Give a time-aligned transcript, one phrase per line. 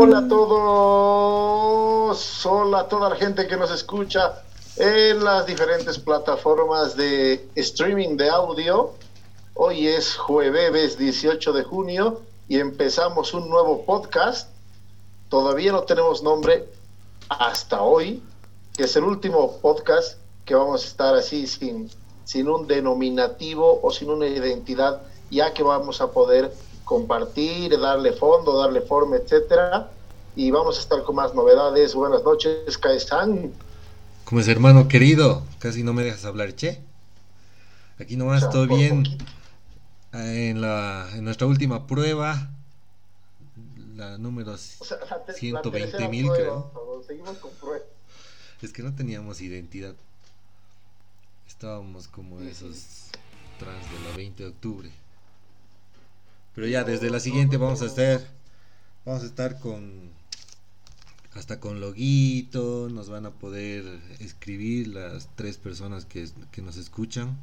[0.00, 0.56] Hola a todos,
[2.46, 4.44] hola a toda la gente que nos escucha
[4.76, 8.92] en las diferentes plataformas de streaming de audio.
[9.54, 14.50] Hoy es jueves 18 de junio y empezamos un nuevo podcast.
[15.28, 16.68] Todavía no tenemos nombre
[17.28, 18.22] hasta hoy,
[18.76, 21.90] que es el último podcast que vamos a estar así sin,
[22.22, 26.52] sin un denominativo o sin una identidad, ya que vamos a poder
[26.88, 29.90] compartir, darle fondo, darle forma, etcétera.
[30.34, 31.94] Y vamos a estar con más novedades.
[31.94, 33.52] Buenas noches, Kaesan.
[34.24, 35.42] ¿Cómo es, hermano querido?
[35.58, 36.80] Casi no me dejas hablar, che.
[38.00, 39.04] Aquí nomás todo bien.
[40.14, 42.48] En, la, en nuestra última prueba,
[43.94, 47.02] la número 120 mil, creo.
[47.06, 47.84] Seguimos con prueba.
[48.62, 49.94] Es que no teníamos identidad.
[51.46, 53.10] Estábamos como esos
[53.58, 54.90] trans de la 20 de octubre.
[56.54, 58.20] Pero ya desde la siguiente vamos a estar
[59.04, 60.12] vamos a estar con
[61.34, 63.84] hasta con loguito, nos van a poder
[64.18, 66.28] escribir las tres personas que,
[66.62, 67.38] nos escuchan.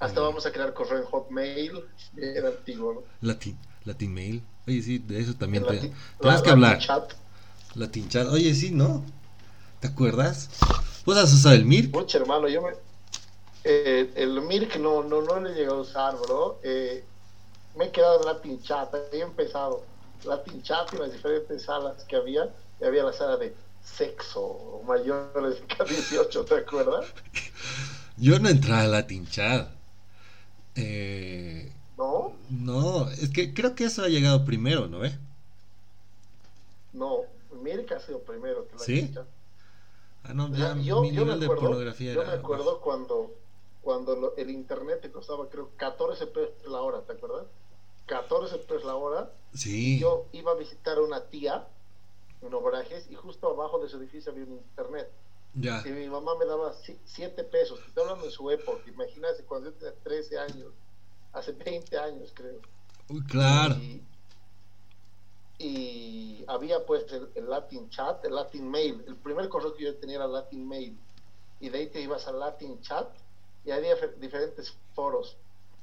[0.00, 1.84] Hasta vamos a crear correo en Hotmail,
[2.16, 3.02] era antiguo, ¿no?
[3.26, 4.42] Latin, Latin Mail.
[4.66, 6.78] Oye, sí, de eso también te, tenemos que hablar.
[6.78, 7.12] Chat.
[7.74, 8.26] Latin Chat.
[8.28, 9.04] Oye, sí, ¿no?
[9.80, 10.50] ¿Te acuerdas?
[11.04, 11.94] ¿Vos has usado el Mirk?
[11.94, 12.48] Mucho, hermano.
[12.48, 12.70] Yo me...
[13.62, 16.60] Eh, el Mirk no, no, no le llegó a usar, bro.
[16.64, 17.04] Eh,
[17.76, 19.84] me he quedado en Latin Chat, he empezado
[20.24, 25.60] Latin Chat y las diferentes salas que había, y había la sala de sexo mayores
[25.60, 27.06] de 18, ¿te acuerdas?
[28.16, 29.68] Yo no entraba a Latin Chat.
[30.74, 32.32] Eh, ¿No?
[32.50, 35.04] No, es que creo que eso ha llegado primero, ¿no?
[35.04, 35.18] Eh?
[36.92, 37.22] No,
[37.86, 39.12] que ha sido primero que ¿Sí?
[39.12, 39.26] Chat.
[40.24, 43.32] Ah, no, ya, yo, mi nivel de pornografía Yo me acuerdo cuando,
[43.80, 47.46] cuando el internet te costaba, creo, 14 pesos la hora, ¿te acuerdas?
[48.06, 49.30] 14 pesos la hora.
[49.54, 49.98] Sí.
[49.98, 51.66] Yo iba a visitar a una tía
[52.42, 55.10] en Obrajes y justo abajo de su edificio había un internet.
[55.54, 55.82] Ya.
[55.84, 56.74] Y mi mamá me daba
[57.04, 57.80] 7 pesos.
[57.86, 58.82] Estoy hablando de su época.
[58.88, 60.72] Imagínate cuando yo tenía 13 años.
[61.32, 62.60] Hace 20 años, creo.
[63.08, 63.76] Uy, claro.
[65.58, 69.02] Y, había pues el, Latin Chat, el Latin Mail.
[69.06, 70.98] El primer correo que yo tenía era Latin Mail.
[71.60, 73.08] Y de ahí te ibas al Latin Chat
[73.64, 75.36] y había diferentes foros.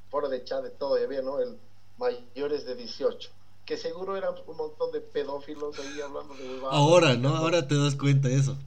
[0.10, 1.00] Foros de chat de todo.
[1.00, 1.40] Y había, ¿no?
[1.40, 1.58] El
[1.98, 3.30] mayores de 18
[3.66, 7.36] que seguro eran un montón de pedófilos ahí hablando de Ahora, ¿no?
[7.36, 8.58] Ahora te das cuenta de eso.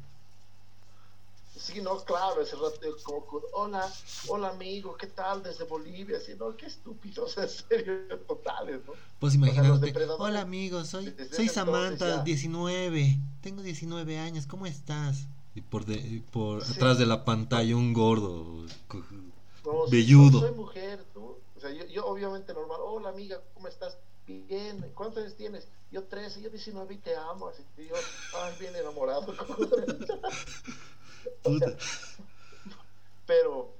[1.54, 3.92] Sí, no, claro, ese rato como, hola,
[4.28, 6.18] hola amigo, ¿qué tal desde Bolivia?
[6.18, 8.92] Así, no, qué estúpidos, en serio, totales, ¿no?
[9.18, 15.26] Pues imagínate, hola amigo, soy, soy Samantha, 19, tengo 19 años, ¿cómo estás?
[15.54, 18.64] Y por, de, por atrás de la pantalla un gordo,
[19.90, 20.40] velludo.
[20.40, 21.36] soy mujer, tú,
[21.66, 23.96] sea, yo, yo obviamente normal, hola amiga, ¿cómo estás?
[24.26, 25.68] Bien, ¿cuántos años tienes?
[25.90, 27.94] Yo 13, yo 19 y te amo, así yo,
[28.34, 29.34] ay, bien enamorado.
[33.26, 33.72] pero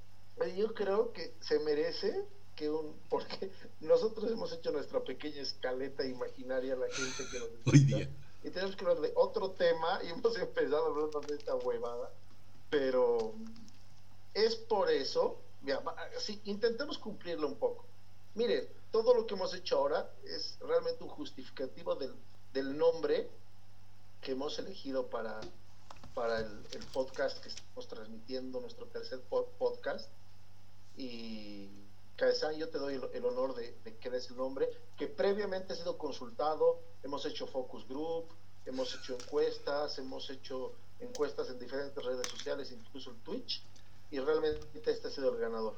[0.56, 2.24] yo creo que se merece
[2.54, 7.48] que un, porque nosotros hemos hecho nuestra pequeña escaleta imaginaria a la gente que nos
[7.66, 8.08] Hoy día.
[8.44, 12.12] Y tenemos que hablar de otro tema y hemos empezado hablando de esta huevada,
[12.70, 13.34] pero
[14.34, 15.40] es por eso
[16.18, 17.84] sí, intentemos cumplirlo un poco.
[18.34, 22.14] Miren, todo lo que hemos hecho ahora es realmente un justificativo del,
[22.52, 23.28] del nombre
[24.20, 25.40] que hemos elegido para,
[26.14, 29.20] para el, podcast que estamos transmitiendo, nuestro tercer
[29.58, 30.08] podcast.
[30.96, 31.68] Y
[32.16, 35.98] Caezán, yo te doy el, honor de, que des el nombre, que previamente ha sido
[35.98, 38.24] consultado, hemos hecho focus group,
[38.64, 43.62] hemos hecho encuestas, hemos hecho encuestas en diferentes redes sociales, incluso en Twitch,
[44.10, 45.74] y realmente este ha sido el ganador.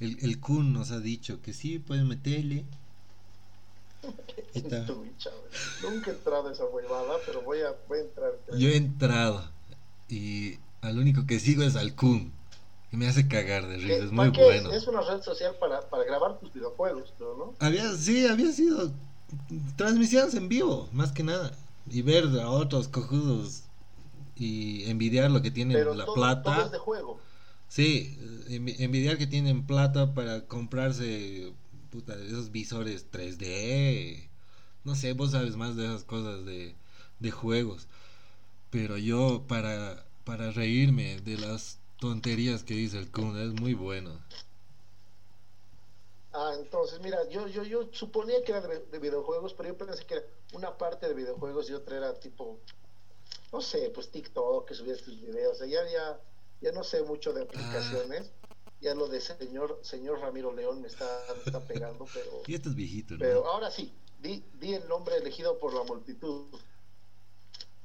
[0.00, 2.64] El, el Kun nos ha dicho que sí, pueden meterle.
[5.82, 8.32] Nunca he entrado a esa huevada, pero voy a, voy a entrar.
[8.58, 9.48] Yo he entrado
[10.08, 12.32] y al único que sigo es al Kun.
[12.92, 14.70] Y me hace cagar de risa, es muy bueno.
[14.72, 14.86] Es?
[14.86, 17.54] una red social para, para grabar tus videojuegos, ¿no?
[17.58, 18.92] Había, sí, había sido
[19.74, 21.52] transmisiones en vivo, más que nada.
[21.90, 23.62] Y ver a otros cojudos
[24.36, 26.54] y envidiar lo que tienen la plata.
[26.54, 27.20] Todo es de juego.
[27.68, 28.16] Sí,
[28.48, 31.52] envidiar que tienen plata para comprarse
[31.90, 34.28] puta, esos visores 3D.
[34.84, 36.74] No sé, vos sabes más de esas cosas de,
[37.18, 37.88] de juegos.
[38.70, 44.20] Pero yo para, para reírme de las tonterías que dice el Kun es muy bueno.
[46.32, 50.14] Ah, entonces, mira, yo, yo, yo suponía que era de, videojuegos, pero yo pensé que
[50.14, 52.60] era una parte de videojuegos y otra era tipo,
[53.52, 55.58] no sé, pues TikTok, que subías tus videos.
[55.60, 56.20] ya, ya,
[56.60, 58.30] ya no sé mucho de aplicaciones.
[58.80, 61.06] ya lo de señor, señor Ramiro León me está,
[61.44, 62.42] está pegando, pero...
[62.46, 63.20] Y este es viejito, ¿no?
[63.20, 63.92] Pero ahora sí,
[64.22, 66.46] di, di el nombre elegido por la multitud.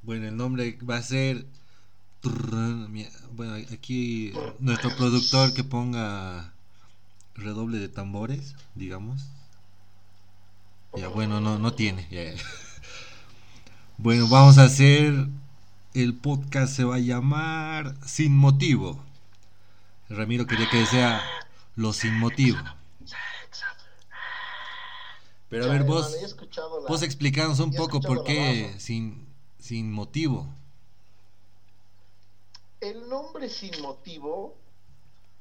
[0.01, 1.45] Bueno, el nombre va a ser...
[3.31, 6.53] Bueno, aquí nuestro productor que ponga
[7.33, 9.23] redoble de tambores, digamos.
[10.95, 12.07] Ya, bueno, no, no tiene.
[13.97, 15.13] Bueno, vamos a hacer.
[15.93, 18.97] El podcast se va a llamar Sin Motivo.
[20.07, 21.21] Ramiro quería que sea
[21.75, 22.59] Lo Sin Motivo.
[25.49, 26.15] Pero a ver, vos,
[26.87, 29.27] vos explicanos un poco por qué sin,
[29.59, 30.47] sin motivo.
[32.79, 34.55] El nombre sin motivo,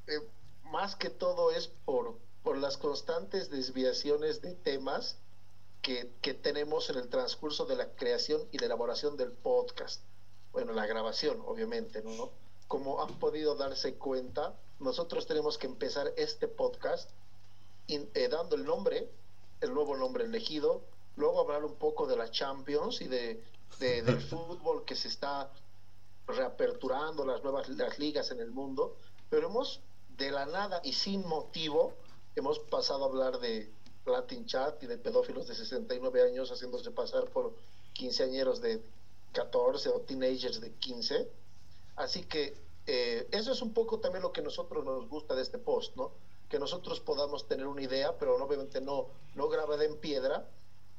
[0.08, 0.19] eh,
[0.64, 5.17] más que todo es por, por las constantes desviaciones de temas
[5.81, 10.00] que, que, tenemos en el transcurso de la creación y la elaboración del podcast.
[10.52, 12.31] Bueno, la grabación, obviamente, ¿no?
[12.67, 17.11] Como han podido darse cuenta, nosotros tenemos que empezar este podcast
[17.88, 19.08] eh, dando el nombre,
[19.61, 20.82] el nuevo nombre elegido,
[21.17, 23.43] luego hablar un poco de la Champions y de,
[23.79, 25.50] de del fútbol que se está
[26.26, 28.97] reaperturando, las nuevas las ligas en el mundo,
[29.29, 29.81] pero hemos
[30.17, 31.94] de la nada y sin motivo,
[32.37, 33.70] hemos pasado a hablar de
[34.06, 37.55] Latin Chat y de pedófilos de 69 años haciéndose pasar por
[37.93, 38.82] quinceañeros de
[39.32, 41.29] 14 o teenagers de 15.
[41.97, 42.55] Así que
[42.87, 46.12] eh, eso es un poco también lo que nosotros nos gusta de este post, ¿no?
[46.49, 50.49] Que nosotros podamos tener una idea, pero obviamente no, no grabada en piedra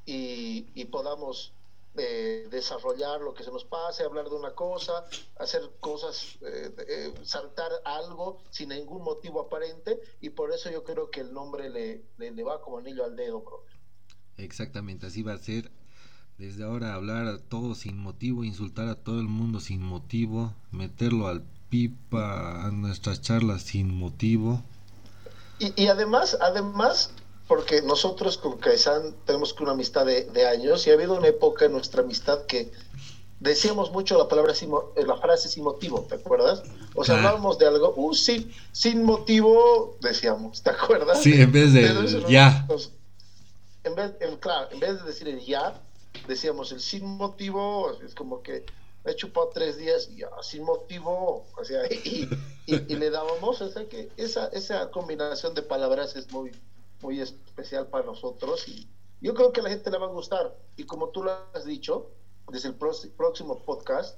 [0.06, 1.54] y, podamos
[1.95, 5.06] eh, desarrollar lo que se nos pase, hablar de una cosa,
[5.38, 11.22] hacer cosas, eh, saltar algo sin ningún motivo aparente y por eso yo creo que
[11.22, 13.66] el nombre le, le, va como anillo al dedo, bro.
[14.38, 15.72] Exactamente, así va a ser.
[16.41, 21.27] Desde ahora hablar a todo sin motivo, insultar a todo el mundo sin motivo, meterlo
[21.27, 24.59] al pipa a nuestras charlas sin motivo.
[25.59, 27.11] Y, y además, además,
[27.47, 31.65] porque nosotros con Caizán tenemos que una amistad de, años y ha habido una época
[31.65, 32.71] en nuestra amistad que
[33.39, 36.63] decíamos mucho la palabra eh, la frase sin motivo, ¿te acuerdas?
[36.95, 41.21] O sea, hablábamos de algo, uh, sin, sin motivo, decíamos, ¿te acuerdas?
[41.21, 42.65] Sí, en vez de ya.
[43.83, 45.79] en vez, claro, en vez de decir el ya,
[46.28, 48.66] decíamos el sin motivo, es como que
[49.06, 52.30] he chupado tres días y ya, sin motivo, o sea, y,
[52.66, 56.52] y, le dábamos, o sea, que esa, esa combinación de palabras es muy,
[57.02, 58.88] muy especial para nosotros y
[59.22, 60.58] yo creo que a la gente le va a gustar.
[60.78, 62.10] Y como tú lo has dicho,
[62.52, 64.18] desde el próximo podcast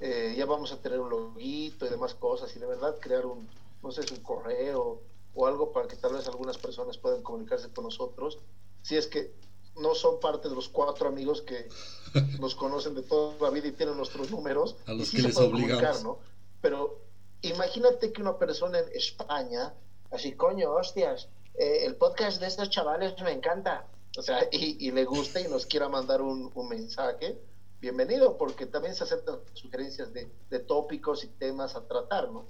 [0.00, 3.48] eh, ya vamos a tener un loguito y demás cosas y de verdad crear un,
[3.82, 5.02] no sé, un correo
[5.34, 8.38] o algo para que tal vez algunas personas puedan comunicarse con nosotros.
[8.82, 9.34] Si es que
[9.76, 11.68] no son parte de los cuatro amigos que
[12.40, 14.76] nos conocen de toda la vida y tienen nuestros números.
[14.86, 16.04] A los y que les obligamos.
[16.04, 16.18] ¿no?
[16.60, 17.00] Pero
[17.42, 19.74] imagínate que una persona en España,
[20.10, 23.86] así, coño, hostias, eh, el podcast de estos chavales me encanta.
[24.18, 27.38] O sea, y, le gusta y nos quiera mandar un, mensaje,
[27.80, 32.46] bienvenido, porque también se aceptan sugerencias de, tópicos y temas a tratar, ¿no?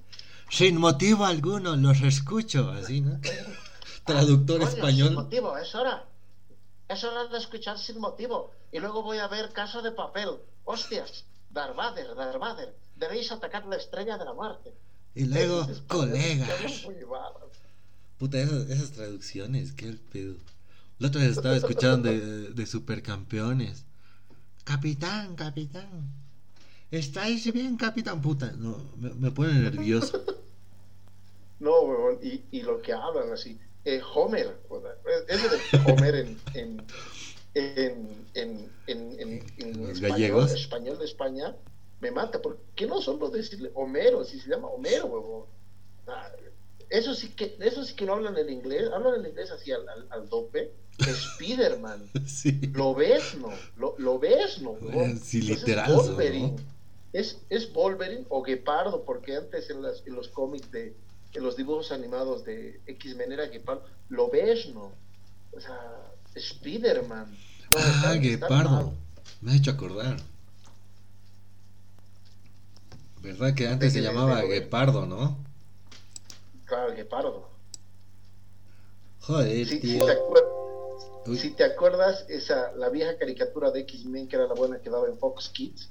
[0.48, 3.20] Sin motivo alguno, los escucho, así, ¿no?
[4.06, 5.08] Traductor español.
[5.08, 6.08] Sin motivo, es hora.
[6.90, 8.50] Es hora de escuchar sin motivo.
[8.72, 10.30] Y luego voy a ver Caso de Papel.
[10.64, 12.74] Hostias, Darvader, Darvader.
[12.96, 14.72] Debéis atacar la estrella de la muerte.
[15.14, 16.50] Y luego, colegas.
[18.18, 20.34] Puta, esas, traducciones, qué pedo.
[20.98, 23.84] La otra vez estaba escuchando de, de supercampeones.
[24.64, 26.12] Capitán, capitán.
[26.90, 28.20] ¿Estáis bien, capitán?
[28.20, 30.20] Puta, no, me, pone nervioso.
[31.60, 33.60] No, weón, y, y lo que hablan así.
[33.84, 34.58] Eh, Homer,
[35.28, 36.82] ese de Homer en, en,
[38.34, 41.56] en, en, español, español de España,
[42.00, 42.42] me mata.
[42.42, 44.24] ¿Por qué no solo decirle Homero?
[44.24, 45.48] Si se llama Homero.
[46.06, 46.30] Ah,
[46.90, 49.88] eso sí que, eso sí que no hablan el inglés, hablan el inglés así al,
[49.88, 50.72] al, al dope.
[51.00, 52.10] Spiderman.
[52.26, 52.60] Sí.
[52.74, 53.50] Lo ves, ¿no?
[53.76, 54.76] Lo, lo ves, ¿no?
[55.22, 55.90] Sí, literal.
[55.90, 56.52] Es Wolverine.
[56.52, 56.56] ¿no?
[57.12, 60.94] Es, es Wolverine o Guepardo, porque antes en, las, en los cómics de,
[61.34, 63.84] los dibujos animados de X-Men era Guepardo.
[64.08, 64.92] Lo ves, ¿no?
[65.52, 67.30] O sea, Spiderman.
[67.72, 68.94] No, ah, Guepardo.
[69.40, 70.16] Me ha hecho acordar.
[73.22, 75.36] ¿Verdad que antes se llamaba Guepardo, no?
[76.64, 77.50] Claro, Guepardo.
[79.20, 80.00] Joder, si, tío.
[80.00, 84.54] Si te, acuerdas, si te acuerdas, esa, la vieja caricatura de X-Men, que era la
[84.54, 85.90] buena que daba en Fox Kids,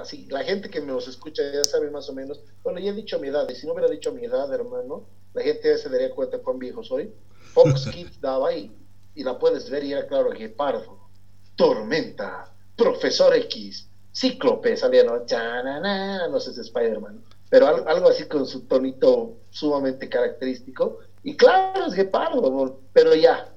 [0.00, 2.40] así, la gente que nos escucha ya sabe más o menos.
[2.62, 5.42] Bueno, ya he dicho mi edad, y si no hubiera dicho mi edad, hermano, la
[5.42, 7.12] gente ya se daría cuenta cuán viejo soy.
[7.52, 8.70] Fox Kids daba ahí,
[9.14, 11.08] y la puedes ver, y era claro, Guepardo,
[11.56, 15.26] Tormenta, Profesor X, Cíclope, salía, ¿no?
[15.26, 17.22] Chanana, no sé si es Spider-Man
[17.54, 20.98] pero algo, así con su tonito sumamente característico.
[21.22, 23.54] Y claro, es Gepardo, pero ya,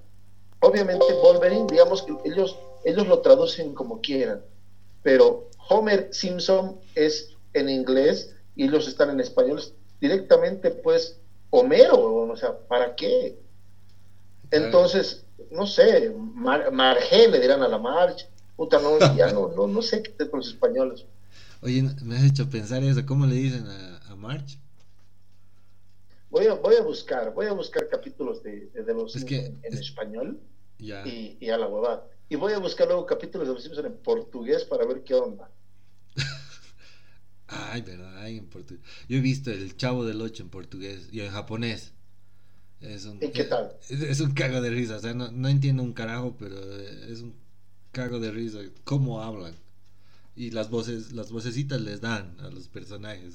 [0.59, 4.43] obviamente Wolverine, digamos que ellos, ellos lo traducen como quieran,
[5.01, 9.61] pero Homer Simpson es en inglés y ellos están en español
[9.99, 11.19] directamente, pues,
[11.49, 13.37] Homero, o sea, ¿para qué?
[14.51, 19.67] Entonces, no sé, Mar Marge le dirán a la marcha, puta, no, ya no, no,
[19.67, 21.05] no sé qué con los españoles.
[21.61, 24.59] Oye, me has hecho pensar eso, ¿cómo le dicen a, a March?
[26.29, 30.39] Voy a, voy a buscar, voy a buscar capítulos de, de, los en, español
[30.77, 32.05] y, y, a la huevada.
[32.29, 35.49] Y voy a buscar luego capítulos de los Simpsons en portugués para ver qué onda.
[37.47, 38.83] Ay, verdad, ay, en portugués.
[39.07, 41.93] Yo he visto el Chavo del Ocho en portugués y en japonés.
[42.81, 43.75] Es un, ¿Y qué tal?
[43.89, 47.33] Es, un cago de risa, o sea, no, no, entiendo un carajo, pero es un
[47.91, 49.55] cago de risa cómo hablan.
[50.35, 53.33] Y las voces, las vocecitas les dan a los personajes,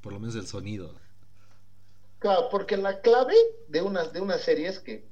[0.00, 0.94] por lo menos el sonido.
[2.20, 3.34] Claro, porque la clave
[3.68, 5.06] de una, de una serie es que,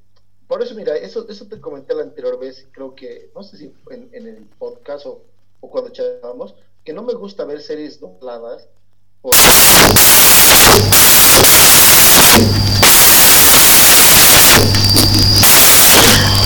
[0.48, 3.72] por eso mira, eso, eso te comenté la anterior vez, creo que, no sé si
[3.90, 5.22] en, el podcast o,
[5.60, 8.66] cuando charlábamos, que no me gusta ver series dobladas
[9.20, 9.42] porque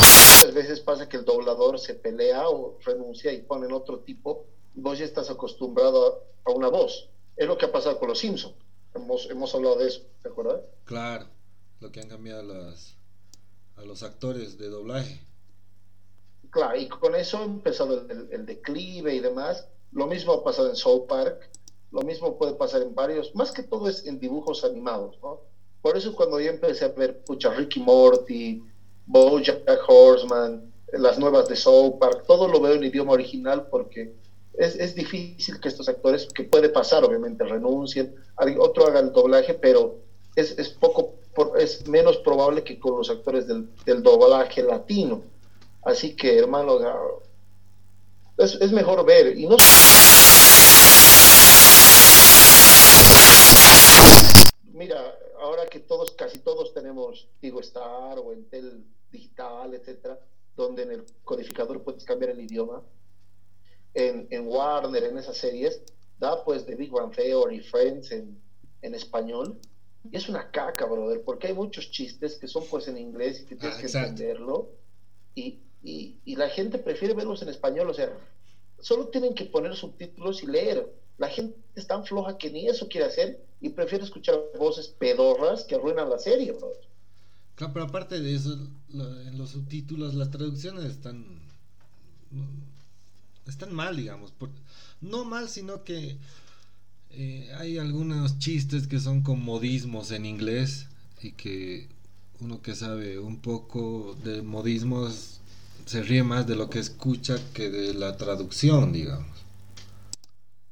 [0.00, 4.80] muchas veces pasa que el doblador se pelea o renuncia y ponen otro tipo y
[4.80, 7.08] vos ya estás acostumbrado a, una voz.
[7.36, 8.56] Es lo que ha pasado con los Simpsons.
[8.94, 10.62] Hemos, hemos hablado de eso, ¿te acuerdas?
[10.84, 11.26] Claro,
[11.78, 12.96] lo que han cambiado las,
[13.76, 15.20] a los actores de doblaje.
[16.50, 19.66] Claro, y con eso ha empezado el, declive y demás.
[19.92, 21.50] Lo mismo ha pasado en South Park,
[21.90, 25.40] lo mismo puede pasar en varios, más que todo es en dibujos animados, ¿no?
[25.80, 28.62] Por eso cuando yo empecé a ver, pucha, Ricky Morty,
[29.06, 34.14] Bojack Horseman, las nuevas de South Park, todo lo veo en idioma original porque
[34.54, 38.14] es, es difícil que estos actores, que puede pasar, obviamente, renuncien,
[38.58, 40.00] otro haga el doblaje, pero
[40.36, 41.14] es, es poco,
[41.58, 45.22] es menos probable que con los actores del, doblaje latino.
[45.82, 46.78] Así que, hermano,
[48.36, 49.36] es, es mejor ver.
[49.38, 49.56] Y no
[54.72, 60.18] mira, ahora que todos, casi todos tenemos Tigo Star o Entel Digital, etcétera,
[60.56, 62.82] donde en el codificador puedes cambiar el idioma,
[63.94, 65.82] en, en Warner, en esas series,
[66.18, 68.40] da pues de Big Bang Theory, Friends en,
[68.80, 69.58] en español,
[70.10, 73.46] y es una caca, brother, porque hay muchos chistes que son pues en inglés y
[73.46, 74.70] que tienes ah, que entenderlo,
[75.34, 78.12] y, y, y, la gente prefiere verlos en español, o sea,
[78.80, 80.92] solo tienen que poner subtítulos y leer.
[81.18, 85.64] La gente es tan floja que ni eso quiere hacer y prefiere escuchar voces pedorras
[85.64, 86.72] que arruinan la serie, bro.
[87.54, 88.52] Claro, pero aparte de eso,
[88.92, 91.40] en los subtítulos las traducciones están
[93.46, 94.32] están mal, digamos.
[95.00, 96.16] no mal, sino que
[97.14, 100.86] eh, hay algunos chistes que son con modismos en inglés
[101.20, 101.88] y que
[102.40, 105.40] uno que sabe un poco de modismos
[105.86, 109.32] se ríe más de lo que escucha que de la traducción, digamos.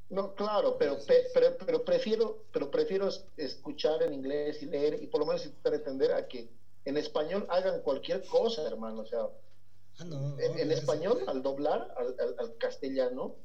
[0.09, 0.97] No, claro, pero,
[1.33, 5.73] pero, pero, prefiero, pero prefiero escuchar en inglés y leer y por lo menos intentar
[5.73, 6.49] entender a que
[6.83, 9.01] en español hagan cualquier cosa, hermano.
[9.01, 9.29] O sea,
[9.99, 13.35] ah, en, español, al doblar al, castellano,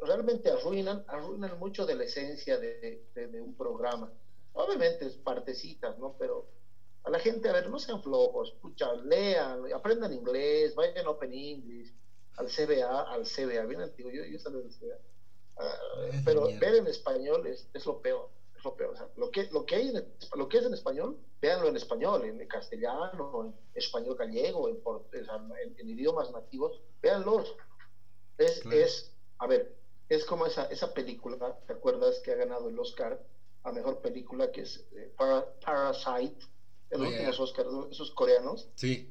[0.00, 4.12] realmente arruinan, arruinan mucho de la esencia de, de, un programa.
[4.52, 6.16] Obviamente es partecitas, ¿no?
[6.18, 6.46] Pero
[7.04, 11.32] a la gente, a ver, no sean flojos, escuchan, lean, aprendan inglés, vayan a Open
[11.32, 11.92] English,
[12.36, 14.98] al CBA, al CBA, bien antiguo, yo, yo salí del CBA.
[15.56, 15.78] Ah,
[16.24, 18.94] pero ver en español es, es, lo peor, es lo peor.
[18.94, 20.04] O sea, lo, que, lo, que hay en,
[20.36, 24.80] lo que es en español, véanlo en español, en castellano, en español gallego, en,
[25.12, 27.54] en, en idiomas nativos, véanlos.
[28.38, 29.76] Es, es, a ver,
[30.14, 33.20] es como esa, esa película, ¿te acuerdas que ha ganado el Oscar
[33.62, 36.46] a mejor película que es eh, Parasite?
[36.94, 38.68] en los últimos Oscars, esos coreanos.
[38.74, 39.10] Sí.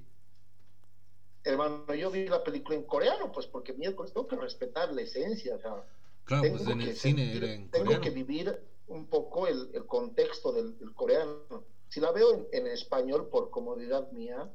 [1.44, 5.56] Hermano, yo vi la película en coreano, pues porque miércoles tengo que respetar la esencia,
[5.56, 5.84] o sea,
[6.24, 8.58] claro, pues en el cine era en Tengo que vivir
[8.88, 11.66] un poco el, el contexto del, del, coreano.
[11.90, 14.50] Si la veo en, en, español por comodidad mía,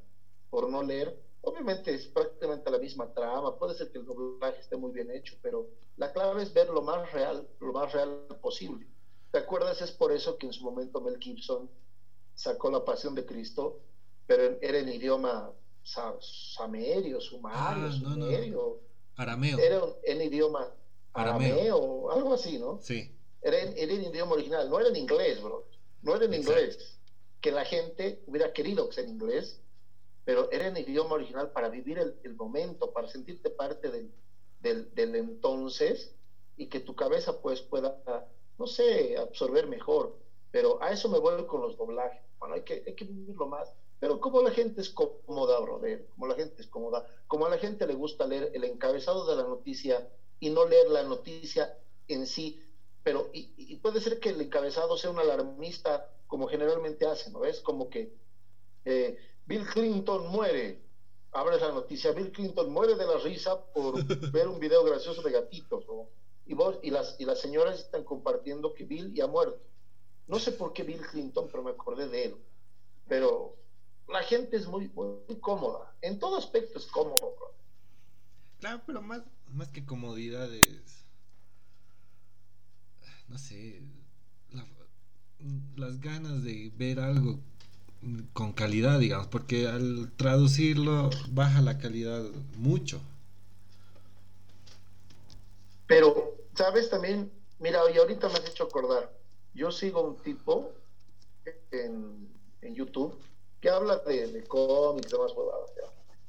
[0.48, 4.76] por no leer, obviamente es prácticamente la misma trama, puede ser que el doblaje esté
[4.76, 8.86] muy bien hecho, pero la clave es ver lo más real, lo más real posible.
[9.30, 9.80] ¿Te acuerdas?
[9.82, 11.70] Es por eso que en su momento Mel Gibson
[12.34, 13.80] sacó la pasión de Cristo,
[14.26, 15.52] pero era en idioma
[15.82, 18.80] samerio, sumario, ah, sumerio.
[19.16, 19.58] Arameo.
[19.58, 20.72] Era en idioma
[21.12, 22.78] arameo, algo así, ¿no?
[22.82, 23.10] Sí.
[23.42, 25.66] Era en, era en, idioma original, no era en inglés, bro.
[26.02, 26.98] No era en inglés.
[27.40, 29.60] Que la gente hubiera querido que sea en inglés,
[30.28, 34.12] pero era en idioma original para vivir el, el momento, para sentirte parte del,
[34.60, 36.14] del, del, entonces
[36.58, 37.96] y que tu cabeza pues pueda
[38.58, 40.18] no sé, absorber mejor.
[40.50, 42.20] Pero a eso me voy con los doblajes.
[42.38, 43.72] Bueno, hay que, hay que vivirlo más.
[44.00, 47.56] Pero como la gente es cómoda, brother, como la gente es cómoda, como a la
[47.56, 51.74] gente le gusta leer el encabezado de la noticia y no leer la noticia
[52.06, 52.62] en sí,
[53.02, 57.60] pero y, puede ser que el encabezado sea un alarmista como generalmente hacen, ¿no ves?
[57.60, 58.12] Como que
[58.84, 59.16] eh,
[59.48, 60.78] Bill Clinton muere,
[61.32, 65.32] abres la noticia, Bill Clinton muere de la risa por ver un video gracioso de
[65.32, 65.86] gatitos,
[66.44, 69.60] y, vos, y, las, y las señoras están compartiendo que Bill ya ha muerto.
[70.26, 72.36] No sé por qué Bill Clinton, pero me acordé de él.
[73.08, 73.56] Pero
[74.08, 75.94] la gente es muy, muy cómoda.
[76.02, 77.34] En todo aspecto es cómodo,
[78.60, 81.04] Claro, pero más, más que comodidades.
[83.28, 83.82] No sé.
[85.76, 87.38] las ganas de ver algo
[88.32, 92.22] con calidad, digamos, porque al traducirlo baja la calidad
[92.56, 93.00] mucho.
[95.86, 97.32] Pero, ¿sabes también?
[97.58, 99.10] Mira, y ahorita me has hecho acordar.
[99.54, 100.72] Yo sigo un tipo
[101.72, 102.28] en,
[102.62, 103.18] en YouTube
[103.60, 105.70] que habla de, de cómics, demás huevadas.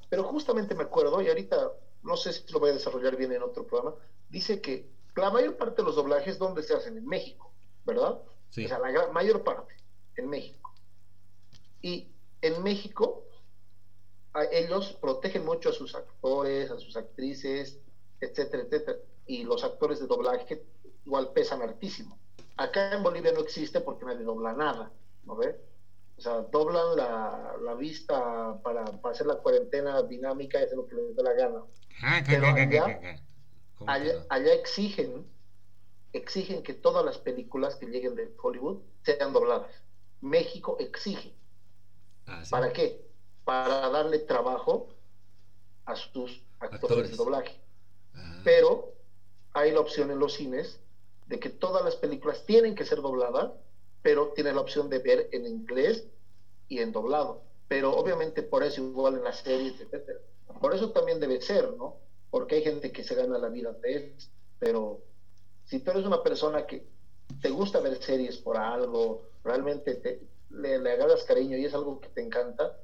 [0.09, 1.71] Pero justamente me acuerdo, y ahorita
[2.03, 3.95] no sé si lo voy a desarrollar bien en otro programa,
[4.29, 6.97] dice que la mayor parte de los doblajes, ¿dónde se hacen?
[6.97, 7.51] En México,
[7.85, 8.19] ¿verdad?
[8.49, 8.65] Sí.
[8.65, 9.75] O sea, la mayor parte,
[10.15, 10.68] en México.
[11.81, 12.07] Y
[12.41, 13.23] en México,
[14.51, 17.79] ellos protegen mucho a sus actores, a sus actrices,
[18.19, 18.97] etcétera, etcétera.
[19.25, 20.63] Y los actores de doblaje
[21.05, 22.17] igual pesan hartísimo.
[22.57, 24.91] Acá en Bolivia no existe porque nadie dobla nada,
[25.23, 25.55] ¿no ves?
[26.17, 30.95] O sea, doblan la, la vista para, para, hacer la cuarentena dinámica, es lo que
[30.95, 31.63] les da la gana.
[32.01, 32.47] Ah, Pero
[33.87, 35.25] allá, allá, exigen,
[36.11, 39.71] exigen que todas las películas que lleguen de Hollywood sean dobladas.
[40.19, 41.33] México exige.
[42.29, 43.05] Ah, ¿Para qué?
[43.43, 44.89] Para darle trabajo
[45.85, 47.59] a sus actores, de doblaje.
[48.13, 48.41] Ah.
[48.43, 48.93] Pero
[49.53, 50.79] hay la opción en los cines
[51.27, 53.51] de que todas las películas tienen que ser dobladas
[54.01, 56.05] pero tienes la opción de ver en inglés
[56.67, 57.43] y en doblado.
[57.67, 60.19] Pero obviamente por eso igual en las series, etcétera.
[60.59, 61.97] Por eso también debe ser, ¿no?
[62.31, 64.15] Porque hay gente que se gana la vida de él,
[64.59, 65.01] pero
[65.65, 66.87] si tú eres una persona que
[67.41, 71.99] te gusta ver series por algo, realmente te, le, le agarras cariño y es algo
[71.99, 72.77] que te encanta,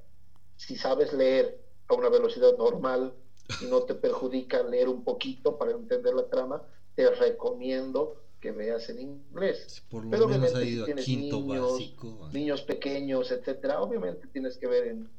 [0.58, 3.14] si sabes leer a una velocidad normal
[3.62, 6.64] y no te perjudica leer un poquito para entender la trama,
[6.96, 9.84] te recomiendo que veas en inglés.
[9.90, 12.30] Por lo Pero menos ha ido quinto niños, básico.
[12.32, 15.10] Niños pequeños, etcétera, obviamente tienes que ver en,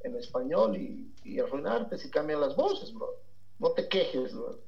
[0.00, 3.08] en español y, y, arruinarte si cambian las voces, bro.
[3.58, 4.60] No te quejes, bro.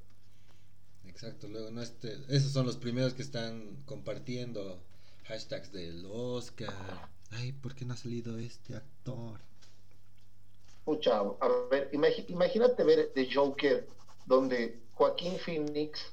[1.06, 4.82] Exacto, luego no este, esos son los primeros que están compartiendo
[5.24, 6.72] hashtags del Oscar.
[7.32, 9.40] Ay, ¿por qué no ha salido este actor?
[10.84, 13.88] Pucha, a ver, imagínate ver The Joker,
[14.26, 16.12] donde Joaquín Phoenix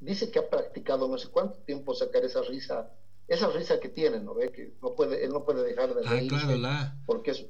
[0.00, 2.90] dice que ha practicado no sé cuánto tiempo sacar esa risa,
[3.28, 4.50] esa risa que tiene, ¿no ve?
[4.50, 6.36] Que no puede, él no puede dejar de reírse
[7.06, 7.46] porque es,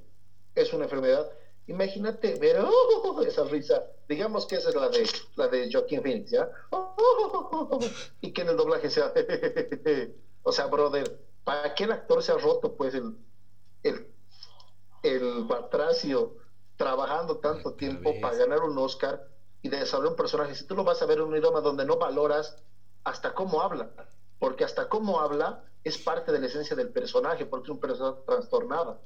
[0.54, 1.28] es una enfermedad.
[1.66, 6.30] Imagínate ver oh, esa risa, digamos que esa es la de la de Joaquín Phoenix,
[6.30, 6.48] ¿ya?
[8.20, 9.12] y que en el doblaje sea,
[10.42, 13.16] o sea, brother, para que el actor se ha roto, pues el
[13.82, 14.06] el,
[15.02, 16.36] el batracio
[16.76, 19.28] trabajando tanto tiempo para ganar un Oscar
[19.62, 21.84] y de desarrollar un personaje, si tú lo vas a ver en un idioma donde
[21.84, 22.56] no valoras
[23.04, 23.90] hasta cómo habla,
[24.38, 28.20] porque hasta cómo habla es parte de la esencia del personaje, porque es un personaje
[28.26, 29.02] trastornado.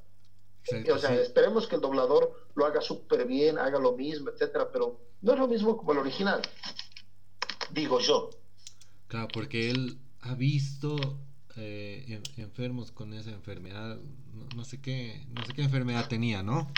[0.93, 4.99] o sea, esperemos que el doblador lo haga súper bien, haga lo mismo, etcétera, pero
[5.21, 6.41] no es lo mismo como el original,
[7.71, 8.29] digo yo.
[9.07, 10.95] Claro, porque él ha visto
[11.57, 13.97] eh, enfermos con esa enfermedad,
[14.55, 16.69] no, sé qué, no sé qué enfermedad tenía, ¿no?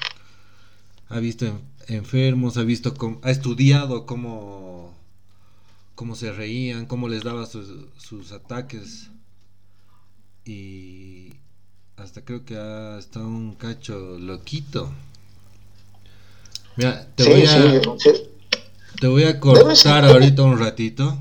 [1.09, 4.93] ha visto enfermos, ha visto, ha estudiado cómo,
[5.95, 9.09] cómo se reían, cómo les daba sus, ataques
[10.45, 11.33] y
[11.95, 14.91] hasta creo que ha estado un cacho loquito.
[16.75, 17.81] Mira, te voy a
[18.99, 21.17] te voy a cortar ahorita un ratito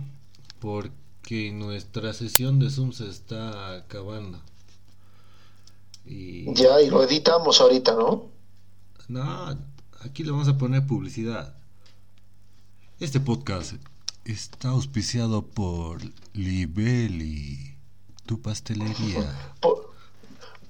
[0.60, 4.40] porque nuestra sesión de Zoom se está acabando.
[6.04, 6.52] Y...
[6.54, 8.26] Ya, y lo editamos ahorita, ¿no?
[9.08, 9.56] No,
[10.04, 11.54] Aquí le vamos a poner publicidad.
[13.00, 13.74] Este podcast
[14.24, 15.98] está auspiciado por
[16.32, 17.76] Libeli,
[18.24, 19.54] tu pastelería.
[19.60, 19.92] Por,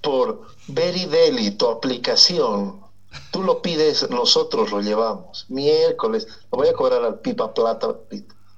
[0.03, 2.81] por Deli, tu aplicación.
[3.31, 5.45] Tú lo pides, nosotros lo llevamos.
[5.49, 7.95] Miércoles, lo voy a cobrar al Pipa Plata.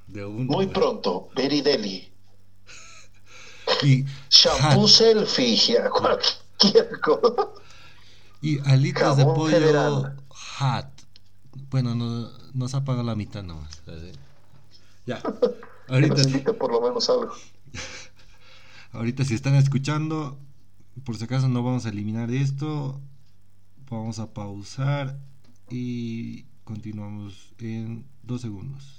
[0.08, 2.08] Muy pronto, Deli.
[3.82, 7.48] Y Shampoo selfie, cualquier cosa.
[8.40, 10.14] Y alitas de pollo
[10.58, 10.88] hat.
[11.70, 13.82] Bueno, no, nos ha pagado la mitad nomás.
[15.04, 15.20] Ya.
[15.88, 16.52] Ahorita.
[16.54, 17.32] por lo menos algo.
[18.92, 20.38] ahorita si están escuchando,
[21.04, 23.00] por si acaso no vamos a eliminar esto,
[23.90, 25.18] vamos a pausar
[25.70, 28.97] y continuamos en dos segundos.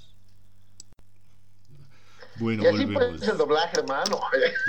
[2.40, 3.28] Bueno, y así volvemos.
[3.28, 4.18] el doblaje, hermano.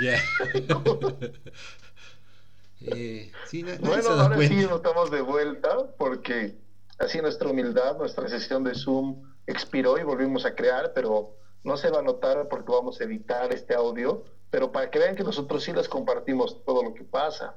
[2.82, 6.58] eh, sí, bueno, ahora sí nos estamos de vuelta porque
[6.98, 11.90] así nuestra humildad, nuestra sesión de Zoom expiró y volvimos a crear, pero no se
[11.90, 15.64] va a notar porque vamos a editar este audio, pero para que vean que nosotros
[15.64, 17.54] sí les compartimos todo lo que pasa.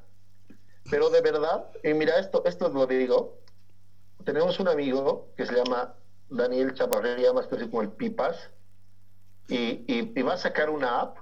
[0.90, 3.38] Pero de verdad, y mira, esto, esto lo digo,
[4.24, 5.94] tenemos un amigo que se llama
[6.30, 8.50] Daniel Chaparría, más conocido como el Pipas,
[9.48, 11.18] y, y, va a sacar una app.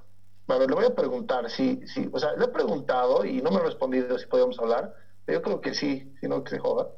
[0.47, 3.51] A ver, le voy a preguntar si, si, o sea, le he preguntado y no
[3.51, 4.93] me ha respondido si podemos hablar,
[5.25, 6.89] pero yo creo que sí, si no que se joda.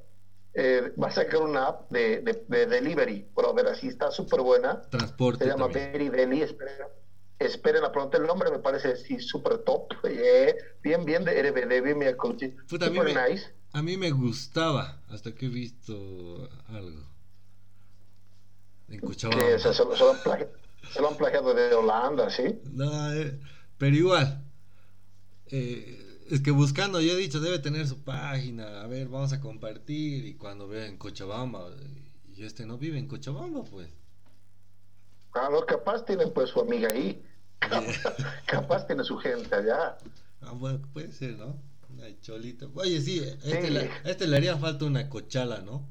[0.54, 4.82] Eh, va a sacar una app de, de, delivery, pero ver, así está súper buena.
[4.90, 5.44] Transporte.
[5.44, 6.88] Se llama Very Deli, esperen,
[7.38, 9.94] esperen pronto el nombre, me parece sí, súper top.
[10.06, 12.46] Eh, bien, bien de RBD, bien, mi coach.
[12.68, 13.54] Super nice.
[13.74, 17.04] A mí me gustaba hasta que he visto algo.
[18.88, 19.44] En Cochabamba.
[20.92, 22.60] Se, lo, han plagiado de Holanda, ¿sí?
[22.72, 23.40] No, eh,
[23.78, 24.44] pero igual.
[25.48, 28.82] Eh, es que buscando, yo he dicho, debe tener su página.
[28.82, 30.26] A ver, vamos a compartir.
[30.26, 31.70] Y cuando veo en Cochabamba,
[32.36, 33.90] y este no vive en Cochabamba, pues.
[35.34, 37.22] Ah, no, capaz tiene pues su amiga ahí.
[38.46, 39.98] Capaz, tiene su gente allá.
[40.42, 41.60] Ah, bueno, puede ser, ¿no?
[41.90, 42.68] Una cholita.
[42.76, 45.88] Oye, sí, este, este le haría falta una cochala, ¿no?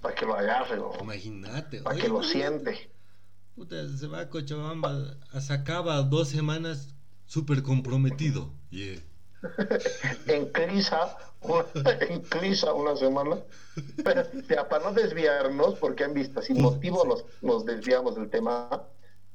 [0.00, 1.80] Para que lo agarre, Imagínate.
[1.82, 2.90] Para que lo siente.
[3.56, 5.16] Puta, se va a Cochabamba,
[5.48, 8.50] acaba dos semanas súper comprometido.
[10.26, 11.16] en Clisa,
[12.70, 13.38] en una semana.
[14.04, 18.82] Pero para no desviarnos, porque han visto, sin motivo nos, nos desviamos del tema.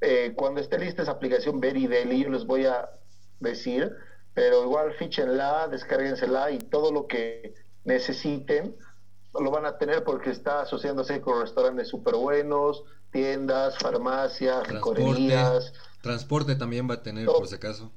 [0.01, 2.91] Eh, cuando esté lista esa aplicación Very Deli, yo les voy a
[3.39, 3.91] decir,
[4.35, 7.55] pero igual fichenla, descárguensela y todo lo que
[7.85, 8.75] necesiten
[9.33, 15.71] lo van a tener porque está asociándose con restaurantes súper buenos, tiendas, farmacias, transporte,
[16.01, 17.91] Transporte también va a tener, por si acaso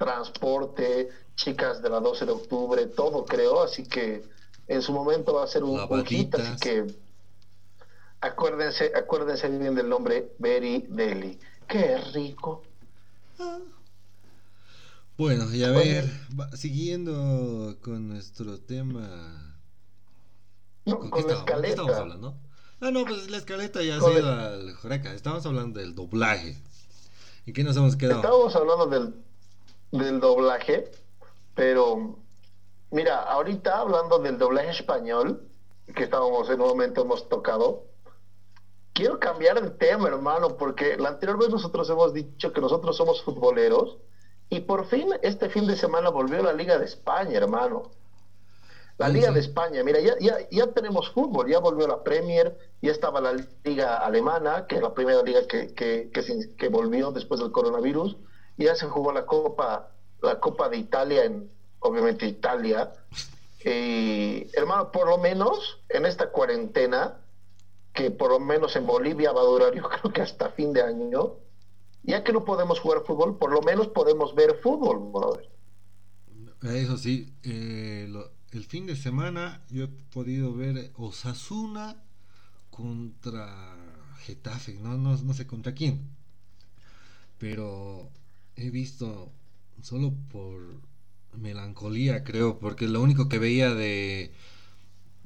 [0.00, 4.24] transporte, chicas de la 12 de octubre, todo creo, así que
[4.66, 6.86] en su momento va a ser un, un hit, así que
[8.22, 11.38] acuérdense, acuérdense bien del nombre Berry Deli.
[11.68, 12.62] Qué rico.
[15.18, 16.10] Bueno, y a ver,
[16.54, 19.54] siguiendo con nuestro tema.
[20.84, 22.36] ¿Con, qué, estamos, estamos, hablando?
[22.80, 25.12] Ah, no, pues la escaleta ya ha sido al Joreca.
[25.12, 26.56] Estamos hablando del doblaje.
[27.46, 28.20] ¿Y qué nos hemos quedado?
[28.20, 29.14] Estábamos hablando del
[29.92, 30.90] del doblaje,
[31.54, 32.16] pero
[32.90, 35.42] mira, ahorita hablando del doblaje español,
[35.94, 37.84] que estábamos en un momento hemos tocado,
[38.92, 43.22] quiero cambiar de tema, hermano, porque la anterior vez nosotros hemos dicho que nosotros somos
[43.22, 43.98] futboleros
[44.48, 47.90] y por fin este fin de semana volvió la Liga de España, hermano.
[49.00, 52.92] La Liga de España, mira, ya, ya, ya tenemos fútbol, ya volvió la Premier, ya
[52.92, 53.34] estaba la
[53.64, 58.16] Liga Alemana, que es la primera liga que, que, que, que volvió después del coronavirus
[58.64, 59.90] ya se jugó la Copa,
[60.22, 62.92] la Copa de Italia en, obviamente, Italia.
[63.64, 67.18] Y, hermano, por lo menos en esta cuarentena,
[67.92, 70.82] que por lo menos en Bolivia va a durar, yo creo que hasta fin de
[70.82, 71.36] año,
[72.02, 75.48] ya que no podemos jugar fútbol, por lo menos podemos ver fútbol, brother.
[76.62, 78.06] Eso sí, eh,
[78.52, 81.96] el fin de semana yo he podido ver Osasuna
[82.70, 83.76] contra
[84.24, 86.00] Getafe, no, no, no sé contra quién,
[87.38, 88.08] pero
[88.56, 89.30] he visto
[89.82, 90.60] solo por
[91.38, 94.32] melancolía, creo, porque lo único que veía de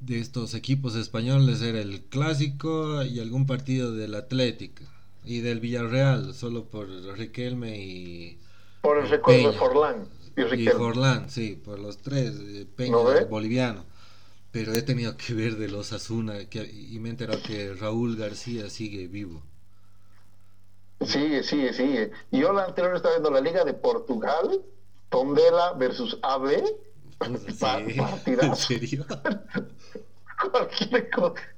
[0.06, 4.84] de estos equipos españoles era el clásico y algún partido del Atlético
[5.24, 8.38] y del Villarreal, solo por Riquelme y
[8.82, 12.96] por el recuerdo de Forlán y, Forlán, sí, por los tres, eh, Peña
[13.28, 13.84] boliviano.
[14.50, 18.70] Pero he tenido que ver de los Asuna y me he enterado que Raúl García
[18.70, 19.42] sigue vivo.
[21.00, 22.12] Sigue, sigue, sigue.
[22.30, 24.62] Yo la anterior estaba viendo la Liga de Portugal,
[25.08, 26.62] Tondela versus AB.
[27.20, 29.06] ¿En serio?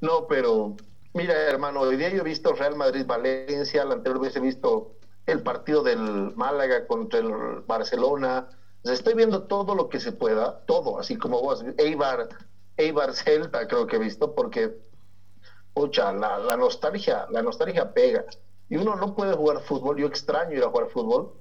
[0.01, 0.77] no, pero
[1.15, 5.43] mira, hermano, hoy día yo he visto Real Madrid-Valencia, la anterior vez he visto el
[5.43, 8.49] partido del Málaga contra el Barcelona.
[8.93, 12.29] Estoy viendo todo lo que se pueda, todo, así como vos, Eibar,
[12.77, 14.77] Eibar Celta creo que he visto, porque,
[15.75, 18.25] pucha, la, la nostalgia, la nostalgia pega
[18.69, 19.97] y uno no puede jugar fútbol.
[19.97, 21.33] Yo extraño ir a jugar fútbol.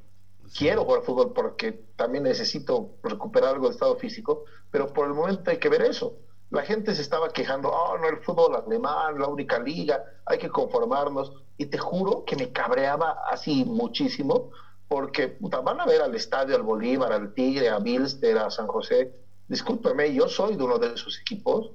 [0.56, 5.50] Quiero jugar fútbol porque también necesito recuperar algo de estado físico, pero por el momento
[5.50, 6.18] hay que ver eso.
[6.52, 10.50] La gente se estaba quejando, oh, no, el fútbol alemán, la única liga, hay que
[10.50, 11.34] conformarnos.
[11.58, 14.52] Y te juro que me cabreaba así muchísimo,
[14.88, 19.12] porque van a ver al estadio, al Bolívar, al Tigre, a Bilster, a San José.
[19.48, 21.72] Discúlpeme, yo soy de uno de esos equipos,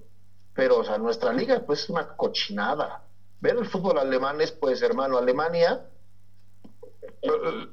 [0.55, 3.05] pero o nuestra liga pues es una cochinada.
[3.40, 5.87] Ver el fútbol alemán es, pues, hermano, Alemania,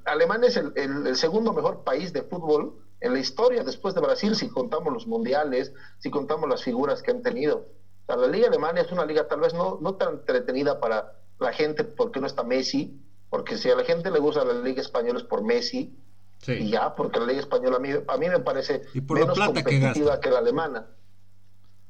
[0.05, 4.49] Alemania es el, segundo mejor país de fútbol en la historia después de Brasil, si
[4.49, 7.67] contamos los mundiales, si contamos las figuras que han tenido.
[8.07, 11.83] la liga alemana es una liga tal vez no, no tan entretenida para la gente
[11.83, 15.25] porque no está Messi, porque si a la gente le gusta la liga española es
[15.25, 15.95] por Messi,
[16.45, 20.29] y ya, porque la liga española a mí, a mí me parece menos competitiva que,
[20.29, 20.85] la alemana.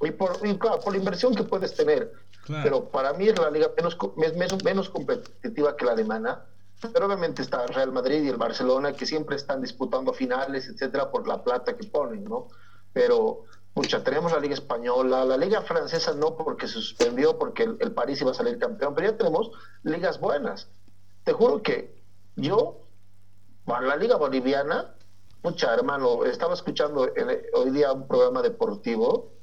[0.01, 2.11] Y por, por la inversión que puedes tener.
[2.47, 6.45] Pero para mí es la liga menos, menos, menos competitiva que la alemana.
[6.93, 11.11] Pero obviamente está el Real Madrid y el Barcelona que siempre están disputando finales, etcétera,
[11.11, 12.47] por la plata que ponen, ¿no?
[12.93, 13.45] Pero,
[13.75, 17.91] mucha, tenemos la Liga Española, la Liga Francesa no porque se suspendió, porque el, el
[17.91, 19.51] París iba a salir campeón, pero ya tenemos
[19.83, 20.69] ligas buenas
[21.27, 21.93] te juro que
[22.37, 22.77] yo,
[23.65, 24.95] bueno, la Liga Boliviana,
[25.43, 27.05] mucha hermano, estaba escuchando
[27.53, 29.33] hoy día un programa deportivo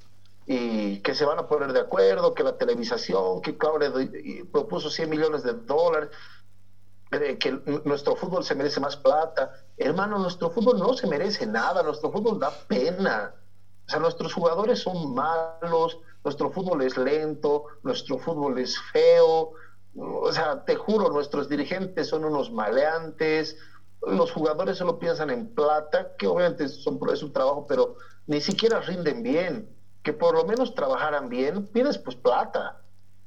[0.46, 3.92] y que se van a poner de acuerdo, que la televisación, que Claudio
[4.50, 6.08] propuso 100 millones de dólares,
[7.10, 7.52] eh, que
[7.84, 9.52] nuestro fútbol se merece más plata.
[9.76, 13.34] Hermano, nuestro fútbol no se merece nada, nuestro fútbol da pena.
[13.86, 19.52] O sea, nuestros jugadores son malos, nuestro fútbol es lento, nuestro fútbol es feo,
[19.96, 23.56] o sea, te juro, nuestros dirigentes son unos maleantes,
[24.06, 28.80] los jugadores solo piensan en plata, que obviamente son, es un trabajo, pero ni siquiera
[28.80, 29.70] rinden bien.
[30.02, 32.82] Que por lo menos trabajaran bien, pides pues plata.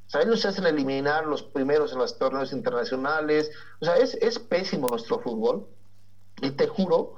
[0.06, 3.50] O sea, ellos se hacen eliminar los primeros en los torneos internacionales.
[3.82, 5.68] O sea, es, es pésimo nuestro fútbol.
[6.42, 7.16] Y te juro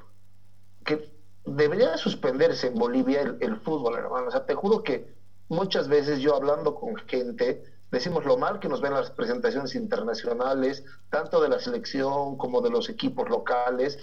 [0.86, 1.12] que
[1.46, 4.30] debería suspenderse en Bolivia el, el fútbol, hermano.
[4.30, 5.14] O sea, te juro que
[5.50, 10.84] muchas veces yo hablando con gente, decimos lo mal que nos ven las presentaciones internacionales,
[11.10, 13.98] tanto de la selección como de los equipos locales.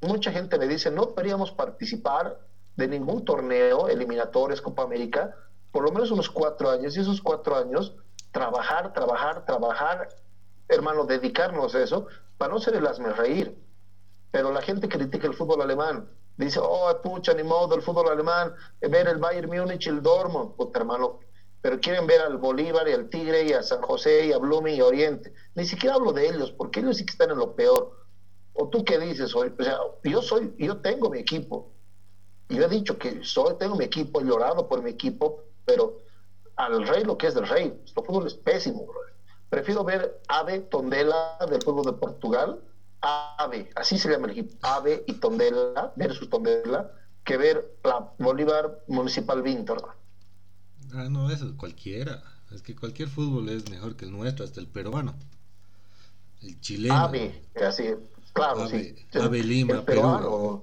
[0.00, 2.38] Mucha gente me dice, no deberíamos participar
[2.76, 5.34] de ningún torneo, eliminatorios, Copa América,
[5.72, 7.94] por lo menos unos cuatro años, y esos cuatro años,
[8.30, 10.08] trabajar, trabajar, trabajar,
[10.68, 12.06] hermano, dedicarnos a eso,
[12.38, 13.58] para no ser el hazme reír.
[14.30, 18.54] Pero la gente critica el fútbol alemán, dice, oh, pucha, ni modo, el fútbol alemán,
[18.80, 21.18] ver el Bayern Múnich el Dortmund, puta, hermano,
[21.68, 24.76] pero quieren ver al Bolívar y al Tigre y a San José y a Blooming
[24.76, 25.34] y Oriente.
[25.54, 28.06] Ni siquiera hablo de ellos, porque ellos sí que están en lo peor.
[28.54, 29.52] ¿O tú qué dices hoy?
[29.58, 31.70] O sea, yo soy, yo tengo mi equipo.
[32.48, 36.00] Yo he dicho que soy, tengo mi equipo, he llorado por mi equipo, pero
[36.56, 37.68] al rey lo que es del rey.
[37.68, 38.86] Nuestro fútbol es pésimo,
[39.50, 42.62] Prefiero ver Ave Tondela del fútbol de Portugal,
[43.02, 46.90] Ave, así se llama el equipo, Ave y Tondela, versus Tondela,
[47.24, 49.98] que ver la Bolívar Municipal Vintor.
[50.94, 52.22] Ah, no, eso es cualquiera.
[52.50, 55.14] Es que cualquier fútbol es mejor que el nuestro, hasta el peruano.
[56.42, 56.94] El chileno.
[56.94, 57.84] Ave, así,
[58.32, 59.18] claro, Ave, sí.
[59.18, 60.62] Ave Lima, Perú.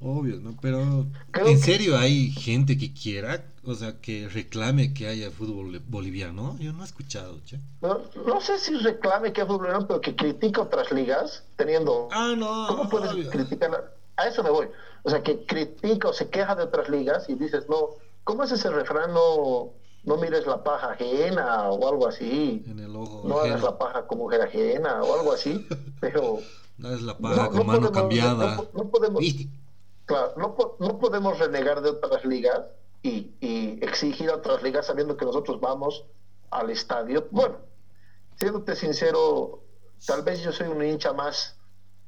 [0.00, 0.54] Obvio, ¿no?
[0.60, 6.58] Pero en serio hay gente que quiera, o sea, que reclame que haya fútbol boliviano.
[6.58, 7.58] Yo no he escuchado, che.
[7.80, 12.08] No, no sé si reclame que haya fútbol boliviano, pero que critica otras ligas teniendo.
[12.12, 12.66] Ah, no.
[12.68, 13.94] ¿Cómo puedes criticar?
[14.16, 14.66] A eso me voy.
[15.04, 17.90] O sea, que critica o se queja de otras ligas y dices, no,
[18.24, 19.12] ¿Cómo es ese refrán?
[19.12, 19.72] No,
[20.04, 22.62] no mires la paja ajena o algo así.
[22.66, 23.22] En el ojo.
[23.26, 25.66] No hagas la paja como mujer ajena o algo así.
[26.00, 26.38] Pero.
[26.76, 28.56] No es la paja con mano cambiada.
[28.72, 29.22] No, podemos.
[30.06, 32.62] Claro, no, podemos renegar de otras ligas
[33.02, 36.04] y, y, exigir a otras ligas sabiendo que nosotros vamos
[36.50, 37.26] al estadio.
[37.30, 37.56] Bueno,
[38.36, 39.62] siéndote sincero,
[40.06, 41.56] tal vez yo soy un hincha más,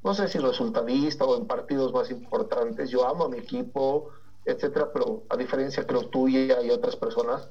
[0.05, 2.90] no sé si resultadista o en partidos más importantes.
[2.90, 4.11] Yo amo a mi equipo,
[4.47, 7.51] etcétera, pero a diferencia creo tuya y otras personas,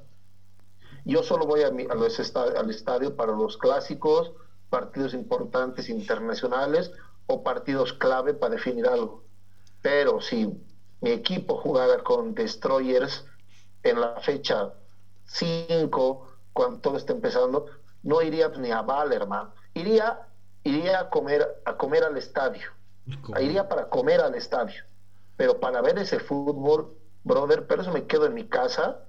[1.04, 4.32] yo solo voy a, al estadio para los clásicos,
[4.70, 6.92] partidos importantes internacionales
[7.28, 9.24] o partidos clave para definir algo.
[9.82, 10.48] Pero si
[11.02, 13.26] mi equipo jugara con Destroyers
[13.84, 14.74] en la fecha
[15.26, 17.68] 5, cuando todo esté empezando,
[18.02, 20.28] no iría ni a Ballerman, iría,
[20.64, 22.72] iría a comer, a comer al estadio,
[23.40, 24.84] iría para comer al estadio
[25.38, 26.94] pero para ver ese fútbol,
[27.24, 29.00] brother, pero eso me quedo en mi casa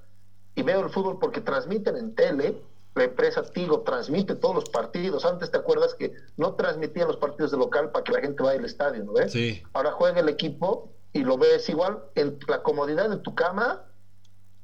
[0.54, 2.62] y veo el fútbol porque transmiten en tele,
[2.94, 5.24] la empresa Tigo transmite todos los partidos.
[5.24, 8.58] Antes te acuerdas que no transmitían los partidos de local para que la gente vaya
[8.58, 9.32] al estadio, ¿no ves?
[9.32, 9.62] Sí.
[9.74, 13.84] Ahora juega el equipo y lo ves igual en la comodidad de tu cama,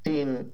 [0.03, 0.53] sin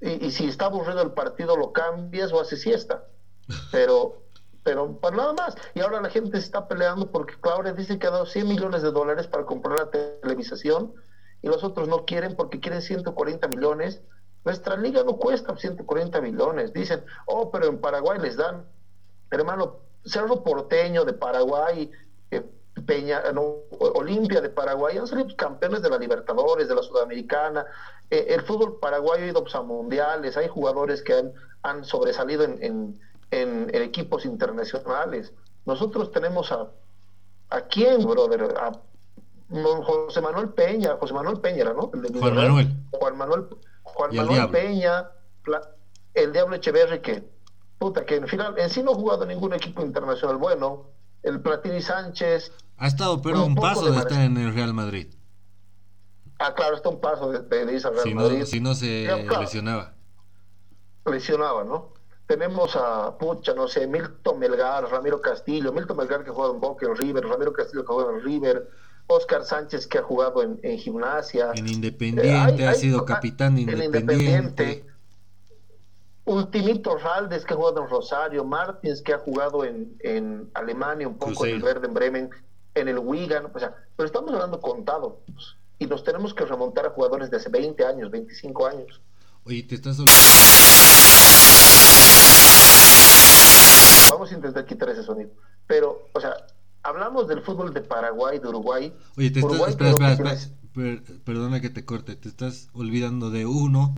[0.00, 3.04] y, y si está aburrido el partido lo cambias o haces siesta.
[3.72, 4.23] Pero
[4.64, 5.56] pero para nada más.
[5.74, 8.82] Y ahora la gente se está peleando porque Claudia dice que ha dado 100 millones
[8.82, 10.92] de dólares para comprar la televisación
[11.42, 14.00] y los otros no quieren porque quieren 140 millones.
[14.44, 16.72] Nuestra liga no cuesta 140 millones.
[16.72, 18.64] Dicen, oh, pero en Paraguay les dan,
[19.30, 21.90] hermano, Cerro Porteño de Paraguay,
[22.86, 27.64] Peña, no, Olimpia de Paraguay han salido campeones de la Libertadores, de la Sudamericana.
[28.10, 32.62] Eh, el fútbol paraguayo ha ido a mundiales, hay jugadores que han, han sobresalido en,
[32.62, 33.00] en,
[33.42, 35.32] en, equipos internacionales.
[35.66, 36.68] Nosotros tenemos a,
[37.50, 38.54] ¿a quién, brother?
[38.56, 38.72] A
[39.50, 41.90] José Manuel Peña, José Manuel Peña, ¿no?
[42.18, 42.76] Juan Manuel.
[42.92, 43.46] Juan Manuel,
[43.82, 45.10] Juan Manuel Peña,
[46.14, 47.24] el Diablo Echeverri, que,
[47.78, 50.90] puta, que en final, en sí no ha jugado ningún equipo internacional bueno.
[51.22, 52.52] El Platini Sánchez.
[52.76, 55.14] Ha estado, pero un, paso de estar en el Real Madrid.
[56.38, 58.38] Ah, claro, está un paso de, de irse al Real si Madrid.
[58.40, 59.94] No, si no se lesionaba.
[61.06, 61.94] Lesionaba, ¿no?
[62.26, 66.60] Tenemos a, pucha, no sé, Milton Melgar, Ramiro Castillo, Milton Melgar que ha jugado en
[66.60, 68.70] Boca, en River, Ramiro Castillo que ha jugado en River,
[69.06, 71.52] Oscar Sánchez que ha jugado en, en gimnasia.
[71.54, 73.98] En Independiente, eh, hay, ha sido hay, capitán Independiente.
[73.98, 74.86] independiente.
[76.24, 81.18] Ultimito Raldes que ha jugado en Rosario, Martins que ha jugado en, en Alemania, un
[81.18, 81.56] poco Cruzeiro.
[81.56, 82.30] en el Verde, en Bremen,
[82.74, 85.14] en el Wigan, o sea, pero estamos hablando contados
[85.78, 89.00] y nos tenemos que remontar a jugadores de hace 20 años, 25 años.
[89.46, 89.98] Oye, te estás
[94.10, 95.30] Vamos a intentar quitar ese sonido.
[95.66, 96.34] Pero, o sea,
[96.82, 98.92] hablamos del fútbol de Paraguay, de Uruguay.
[99.16, 103.30] Oye, te Uruguay estás, espera, espera, espera, per, perdona que te corte, te estás olvidando
[103.30, 103.94] de uno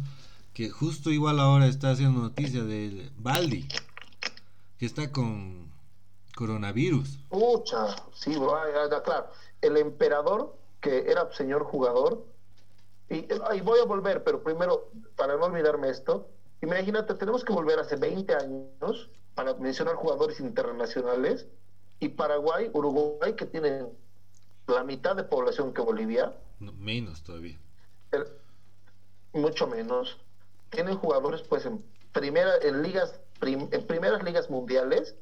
[0.53, 3.69] que justo igual ahora está haciendo noticia del Baldi,
[4.79, 5.71] que está con
[6.35, 7.19] coronavirus.
[7.29, 9.27] Pucha, sí, claro.
[9.61, 12.25] El emperador, que era señor jugador,
[13.09, 16.29] y, y voy a volver, pero primero, para no olvidarme esto,
[16.62, 21.47] imagínate, tenemos que volver hace 20 años para mencionar jugadores internacionales
[22.01, 23.88] y Paraguay, Uruguay, que tienen
[24.66, 26.35] la mitad de población que Bolivia.
[26.59, 27.59] No, menos todavía.
[28.11, 28.27] El,
[29.33, 30.19] mucho menos.
[30.71, 35.14] Tienen jugadores, pues, en primera, en ligas, prim, en primeras ligas mundiales,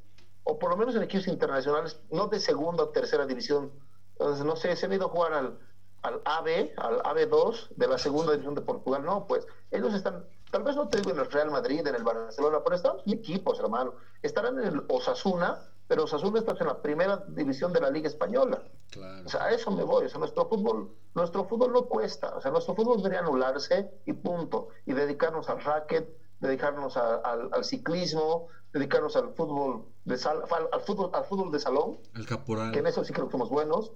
[0.45, 3.71] o por lo menos en equipos internacionales, no de segunda o tercera división.
[4.13, 5.59] Entonces, no sé, se han ido a jugar al,
[6.05, 9.05] al AB, al AB2 de la segunda división de Portugal.
[9.05, 12.05] No, pues, ellos están tal vez no te digo en el Real Madrid, en el
[12.05, 13.95] Barcelona, pero están equipos, hermano.
[14.23, 18.63] Estarán en el Osasuna, pero Osasuna está en la primera división de la Liga Española.
[18.93, 19.25] Claro.
[19.27, 20.05] O sea, a eso me voy.
[20.05, 22.37] O sea, nuestro fútbol, nuestro fútbol no cuesta.
[22.37, 24.69] O sea, nuestro fútbol debería anularse y punto.
[24.87, 30.81] Y dedicarnos al racket, dedicarnos a, al, al, ciclismo, dedicarnos al fútbol de sal, al
[30.83, 31.99] fútbol, al fútbol de salón.
[32.15, 32.71] El caporal.
[32.71, 33.91] Que en eso sí creo que somos buenos.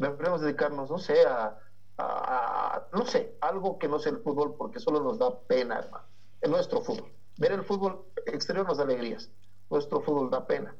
[0.00, 1.56] Deberíamos dedicarnos, no sé, a
[2.00, 5.78] a, a, no sé, algo que no sea el fútbol porque solo nos da pena,
[5.78, 6.04] hermano.
[6.40, 7.12] En nuestro fútbol.
[7.36, 9.30] Ver el fútbol exterior nos da alegrías.
[9.68, 10.74] Nuestro fútbol da pena.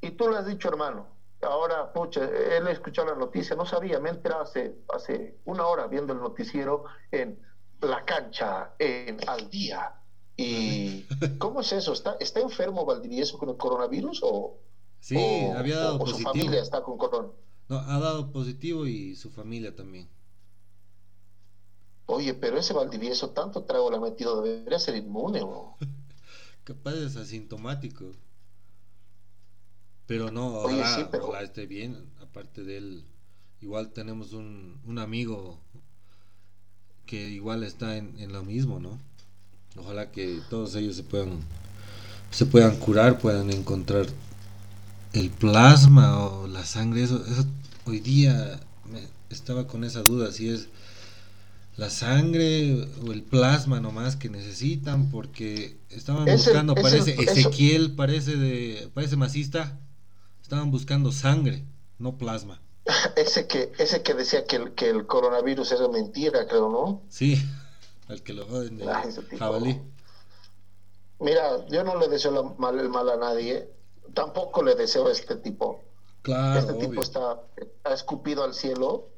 [0.00, 1.06] Y tú lo has dicho, hermano.
[1.42, 5.86] Ahora, pucha, él escuchado la noticia, no sabía, me he enterado hace, hace una hora
[5.86, 7.38] viendo el noticiero en
[7.80, 9.94] la cancha, en al día.
[10.36, 11.06] ¿Y
[11.38, 11.92] cómo es eso?
[11.92, 14.58] ¿Está, está enfermo Valdivieso con el coronavirus o,
[15.00, 16.30] sí, o, había dado o, positivo.
[16.30, 17.28] su familia está con corona?
[17.68, 20.08] No, ha dado positivo y su familia también.
[22.06, 25.76] Oye, pero ese Valdivieso tanto trago le ha metido, debería ser inmune, ¿no?
[26.64, 28.12] Capaz es asintomático.
[30.06, 32.10] Pero no, Oye, ojalá, sí, pero- ojalá esté bien.
[32.20, 33.04] Aparte de él,
[33.62, 35.58] igual tenemos un, un amigo
[37.06, 38.98] que igual está en, en lo mismo, ¿no?
[39.76, 41.40] Ojalá que todos ellos se puedan
[42.30, 44.06] se puedan curar, puedan encontrar
[45.14, 47.02] el plasma o la sangre.
[47.02, 47.44] Eso, eso
[47.86, 49.00] hoy día me
[49.30, 50.68] estaba con esa duda si es
[51.76, 57.32] la sangre o el plasma nomás que necesitan porque estaban Es buscando parece el- eso-
[57.32, 59.76] Ezequiel parece de parece masista
[60.42, 61.64] estaban buscando sangre
[61.98, 62.60] no plasma
[63.16, 67.02] Ese que, ese que decía que el, que el coronavirus era mentira, creo, ¿no?
[67.08, 67.42] sí
[68.06, 69.80] al que lo joden de Ay, jabalí
[71.18, 73.68] Mira, yo no le deseo la- mal, el mal a nadie,
[74.12, 75.80] tampoco le deseo a este tipo.
[76.22, 76.88] claro este obvio.
[76.90, 77.40] tipo está
[77.84, 79.08] ha escupido al cielo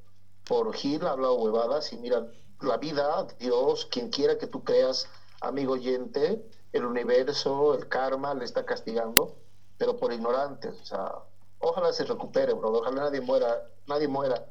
[0.48, 2.26] por Gil, ha hablado huevadas y mira,
[2.60, 5.08] la vida, Dios, quien quiera que tú creas,
[5.40, 6.40] amigo oyente,
[6.72, 9.36] el universo, el karma le está castigando,
[9.76, 11.12] pero por ignorantes, o sea,
[11.58, 14.46] ojalá se recupere, bro, ojalá nadie muera, nadie muera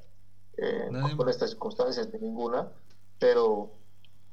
[0.57, 2.71] eh, Nadie- por estas circunstancias de ninguna,
[3.19, 3.71] pero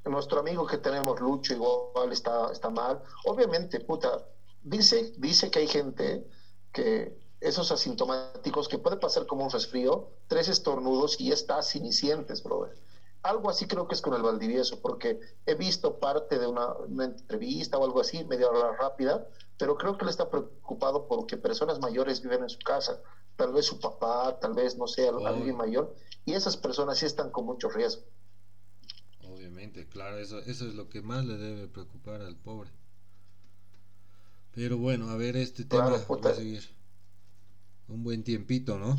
[0.04, 3.02] nuestro amigo que tenemos, Lucho, igual está, está mal.
[3.26, 4.24] Obviamente, puta,
[4.62, 6.26] dice, dice que hay gente
[6.72, 11.84] que esos asintomáticos que puede pasar como un resfrío, tres estornudos y ya está sin
[11.86, 12.74] y sientes, brother.
[13.22, 17.04] Algo así creo que es con el Valdivieso, porque he visto parte de una, una
[17.04, 19.26] entrevista o algo así, media hora rápida,
[19.58, 23.00] pero creo que él está preocupado porque personas mayores viven en su casa,
[23.36, 25.26] tal vez su papá, tal vez, no sé, Oh.
[25.26, 25.94] alguien mayor,
[26.24, 28.02] y esas personas sí están con mucho riesgo.
[29.22, 32.70] Obviamente, claro, eso, eso es lo que más le debe preocupar al pobre.
[34.54, 36.28] Pero bueno, a ver, este tema Claro, puta.
[36.28, 36.62] va a seguir
[37.88, 38.98] un buen tiempito, ¿no?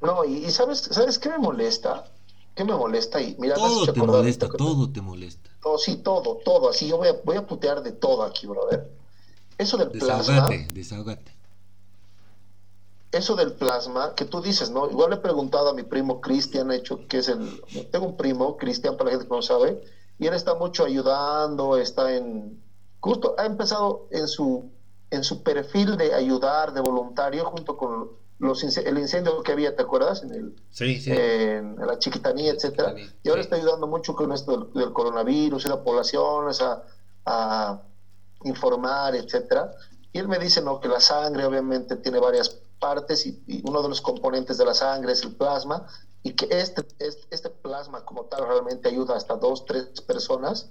[0.00, 2.04] No, y, sabes, ¿sabes qué me molesta?
[2.54, 3.20] ¿Qué me molesta?
[3.20, 5.50] Y mira, todo te molesta, todo te molesta.
[5.64, 6.70] No, sí, todo, todo.
[6.70, 8.90] Así yo voy a, voy a putear de todo aquí, brother.
[9.58, 10.48] Eso del plasma.
[10.72, 11.32] Desahogate,
[13.12, 14.90] Eso del plasma, que tú dices, ¿no?
[14.90, 17.62] Igual le he preguntado a mi primo Cristian, hecho, que es el.
[17.90, 19.82] Tengo un primo, Cristian, para la gente que no sabe,
[20.18, 22.61] y él está mucho ayudando, está en.
[23.02, 24.70] Justo ha empezado en su,
[25.10, 29.82] en su perfil de ayudar, de voluntario, junto con los, el incendio que había, ¿te
[29.82, 30.22] acuerdas?
[30.22, 31.10] En, el, sí, sí.
[31.12, 32.94] en la chiquitanía, etcétera.
[33.22, 36.82] Y ahora está ayudando mucho con esto del, coronavirus y la población, a,
[37.26, 37.82] a
[38.44, 39.72] informar, etcétera.
[40.12, 43.88] Y él me dice, no, que la sangre obviamente tiene varias partes y, uno de
[43.88, 45.86] los componentes de la sangre es el plasma
[46.22, 50.70] y que este, este, este, plasma como tal realmente ayuda hasta dos, tres personas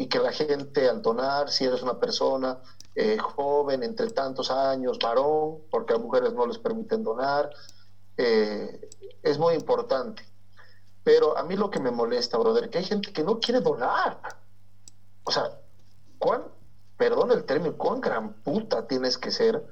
[0.00, 2.58] y que la gente al donar, si eres una persona
[2.94, 7.50] eh, joven, entre tantos años, varón, porque a mujeres no les permiten donar,
[8.16, 8.88] eh,
[9.22, 10.26] es muy importante.
[11.04, 14.18] Pero a mí lo que me molesta, brother, que hay gente que no quiere donar.
[15.24, 15.60] O sea,
[16.18, 16.44] ¿cuán,
[16.96, 19.62] perdón el término, cuán gran puta tienes que ser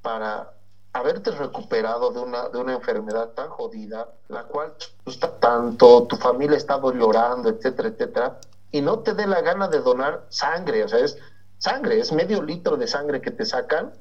[0.00, 0.54] para
[0.94, 4.72] haberte recuperado de una, de una enfermedad tan jodida, la cual
[5.04, 8.40] está tanto, tu familia está llorando, etcétera, etcétera,
[8.74, 11.16] y no te dé la gana de donar sangre, o sea, es
[11.58, 13.92] sangre, es medio litro de sangre que te sacan,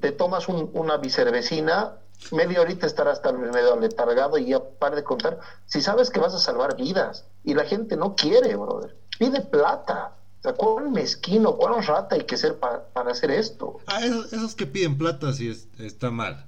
[0.00, 1.96] te tomas una bicervecina,
[2.30, 6.32] media horita estarás tan medio letargado y ya para de contar, si sabes que vas
[6.32, 10.12] a salvar vidas, y la gente no quiere, brother, pide plata,
[10.44, 13.80] sea, ¿cuán mezquino, cuán rata hay que ser para, hacer esto?
[13.88, 15.50] Ah, esos, que piden plata sí
[15.80, 16.46] está mal.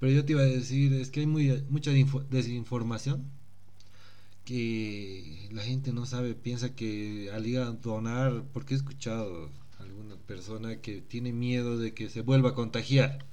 [0.00, 1.90] Pero yo te iba a decir, es que hay muy, mucha
[2.30, 3.30] desinformación
[4.52, 9.48] que la gente no sabe, piensa que al ir a donar, porque he escuchado
[9.78, 13.24] a alguna persona que tiene miedo de que se vuelva a contagiar,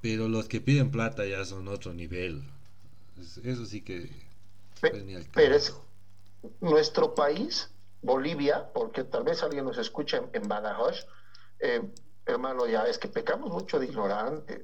[0.00, 2.42] pero los que piden plata ya son otro nivel.
[3.42, 4.10] Eso sí que...
[4.80, 5.74] pero es,
[6.62, 7.68] nuestro país
[8.00, 11.06] Bolivia, porque tal vez alguien nos escuche en, Badajoz,
[11.60, 11.82] eh,
[12.24, 14.62] hermano, ya es que pecamos mucho de ignorantes.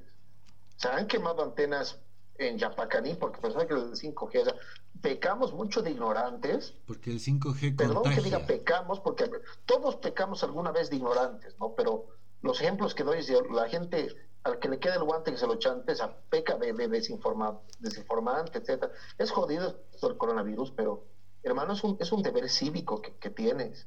[0.79, 1.99] Se han quemado antenas
[2.41, 4.55] en Yapacaní, porque pensaba que el 5G,
[5.01, 6.75] pecamos mucho de ignorantes.
[6.87, 9.31] Porque el 5G Perdón que diga pecamos, porque
[9.67, 11.75] todos pecamos alguna vez de ignorantes, ¿no?
[11.75, 12.07] Pero
[12.43, 15.47] los ejemplos que doy es la gente al que le quede el guante que se
[15.47, 18.91] lo chante, esa peca de, de desinformante, etcétera.
[19.19, 21.05] Es jodido el coronavirus, pero
[21.43, 23.87] hermano, es un, es un deber cívico que, tienes.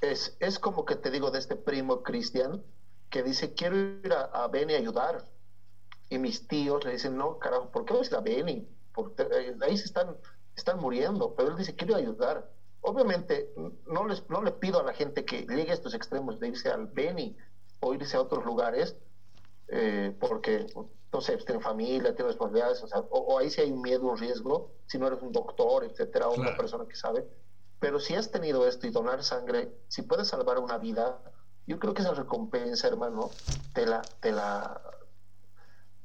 [0.00, 2.62] Es, es como que te digo de este primo cristian
[3.08, 5.24] que dice, quiero ir a, a Beni a ayudar.
[6.10, 8.68] Y mis tíos le dicen, no, carajo, ¿por qué vas a ir a Beni?
[9.18, 10.16] Eh, ahí se están,
[10.56, 11.34] están muriendo.
[11.34, 12.50] Pero él dice, quiero ayudar.
[12.80, 13.52] Obviamente,
[13.86, 16.70] no, les, no le pido a la gente que llegue a estos extremos de irse
[16.70, 17.36] al Beni
[17.80, 18.96] o irse a otros lugares,
[19.68, 20.66] eh, porque
[21.12, 24.02] no sé, pues, tiene familia, tiene responsabilidades, o, sea, o, ahí sí hay un miedo,
[24.02, 27.26] un riesgo, si no eres un doctor, etcétera, o una persona que sabe.
[27.80, 31.20] Pero si has tenido esto y donar sangre, si puedes salvar una vida,
[31.66, 33.30] yo creo que esa recompensa, hermano,
[33.72, 34.80] te la, te la,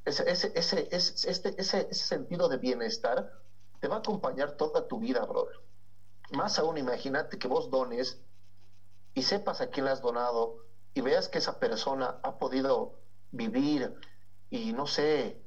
[0.06, 3.32] ese, ese, ese, ese, este, ese, ese sentido de bienestar
[3.80, 5.60] te va a acompañar toda tu vida, brother.
[6.32, 8.20] Más aún, imagínate que vos dones
[9.14, 10.58] y sepas a quién le has donado
[10.94, 13.00] y veas que esa persona ha podido
[13.32, 13.94] vivir
[14.50, 15.42] y no sé,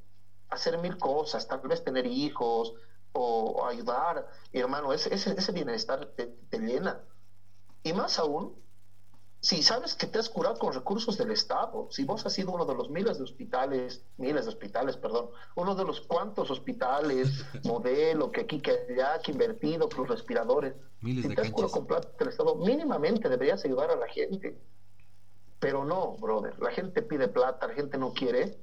[0.50, 2.74] hacer mil cosas, tal vez tener hijos
[3.12, 7.00] o, ayudar, hermano, ese, ese, bienestar te, llena.
[7.82, 8.54] Y más aún,
[9.40, 12.64] si sabes que te has curado con recursos del Estado, si vos has sido uno
[12.64, 18.30] de los miles de hospitales, miles de hospitales, perdón, uno de los cuantos hospitales, modelo,
[18.32, 22.28] que aquí, que allá, que invertido, los respiradores, si te has curado con plata del
[22.28, 24.58] Estado, mínimamente deberías ayudar a la gente.
[25.60, 28.58] Pero no, brother, la gente pide plata, la gente no quiere,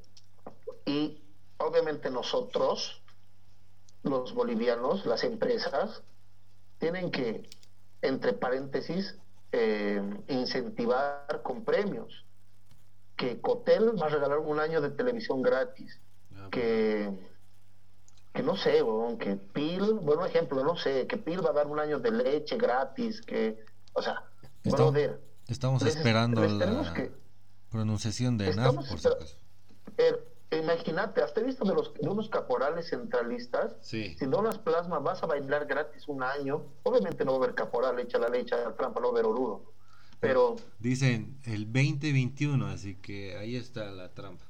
[0.86, 1.24] y
[1.58, 3.02] obviamente nosotros,
[4.04, 6.04] los bolivianos, las empresas,
[6.78, 7.50] tienen que,
[8.02, 9.18] entre paréntesis,
[9.54, 12.26] eh, incentivar con premios.
[13.16, 16.02] Que Cotel va a regalar un año de televisión gratis.
[16.36, 17.12] Ah, que,
[18.34, 18.84] que no sé,
[19.20, 22.58] que Pil, bueno ejemplo, no sé, que Pil va a dar un año de leche
[22.58, 24.24] gratis, que, o sea,
[24.64, 25.22] brother.
[25.48, 27.12] Estamos esperando la
[27.70, 29.18] pronunciación de NAF, por supuesto.
[30.58, 33.76] Imagínate, ¿has visto de, los, de unos caporales centralistas?
[33.82, 36.64] Si donas plasma, vas a bailar gratis un año.
[36.84, 39.26] Obviamente no va a haber caporal, echa la leche, la trampa, no va a haber
[39.26, 39.74] orudo.
[40.20, 40.56] Pero.
[40.80, 44.46] Dicen el 2021, así que ahí está la trampa.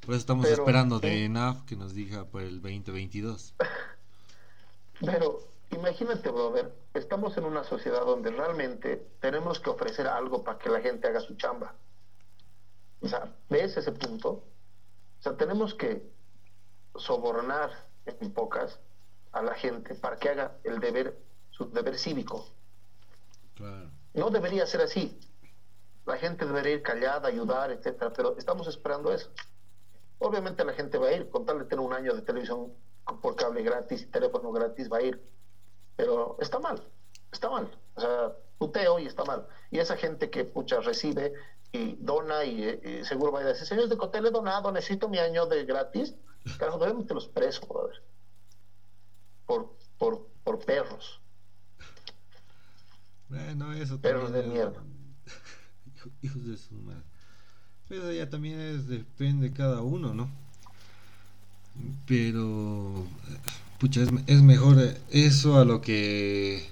[0.00, 3.54] Por eso estamos esperando de ENAF que nos diga por el 2022.
[5.00, 5.40] Pero
[5.70, 10.80] imagínate, brother, estamos en una sociedad donde realmente tenemos que ofrecer algo para que la
[10.80, 11.74] gente haga su chamba.
[13.00, 14.44] O sea, ¿ves ese punto?
[15.20, 16.02] O sea, tenemos que
[16.94, 17.70] sobornar,
[18.06, 18.78] en pocas,
[19.32, 21.18] a la gente para que haga el deber,
[21.50, 22.46] su deber cívico.
[24.14, 25.18] No debería ser así.
[26.06, 29.30] La gente debería ir callada, ayudar, etcétera, pero estamos esperando eso.
[30.18, 32.72] Obviamente la gente va a ir, con tal de tener un año de televisión
[33.20, 35.22] por cable gratis y teléfono gratis, va a ir.
[35.96, 36.82] Pero está mal,
[37.32, 37.68] está mal.
[37.96, 39.46] O sea, puteo y está mal.
[39.70, 41.32] Y esa gente que pucha recibe
[41.72, 45.46] y dona y, seguro va a decir, señores de Cotel he donado, necesito mi año
[45.46, 46.14] de gratis.
[46.58, 48.02] Carajo, debemos meterlos presos, brother.
[49.46, 51.20] Por, por, por perros.
[53.28, 54.82] Bueno, eso Perros de mierda.
[56.22, 57.02] Hijos de su madre.
[57.88, 60.28] Pero ya también es, depende de cada uno, ¿no?
[62.06, 63.04] Pero,
[63.78, 64.78] pucha, es, es mejor
[65.10, 66.68] eso a lo que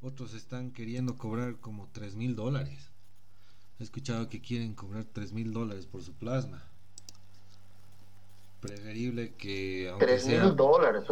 [0.00, 2.87] otros están queriendo cobrar como 3 mil dólares.
[3.78, 6.64] He escuchado que quieren cobrar 3 mil dólares por su plasma.
[8.60, 9.88] Preferible que...
[9.90, 11.04] Aunque 3 mil dólares,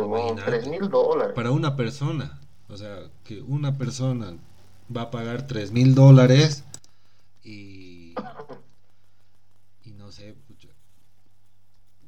[0.44, 1.34] 3 mil dólares.
[1.34, 2.40] Para una persona.
[2.68, 4.36] O sea, que una persona
[4.94, 6.64] va a pagar 3 mil dólares
[7.44, 8.14] y...
[9.84, 10.68] Y no sé, pucha,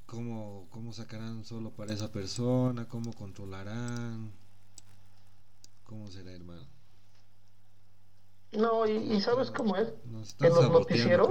[0.06, 2.88] ¿cómo, ¿cómo sacarán solo para esa persona?
[2.88, 4.32] ¿Cómo controlarán?
[5.84, 6.77] ¿Cómo será, hermano?
[8.52, 9.92] No, y, ¿sabes cómo es?
[10.40, 11.28] en los noticieros.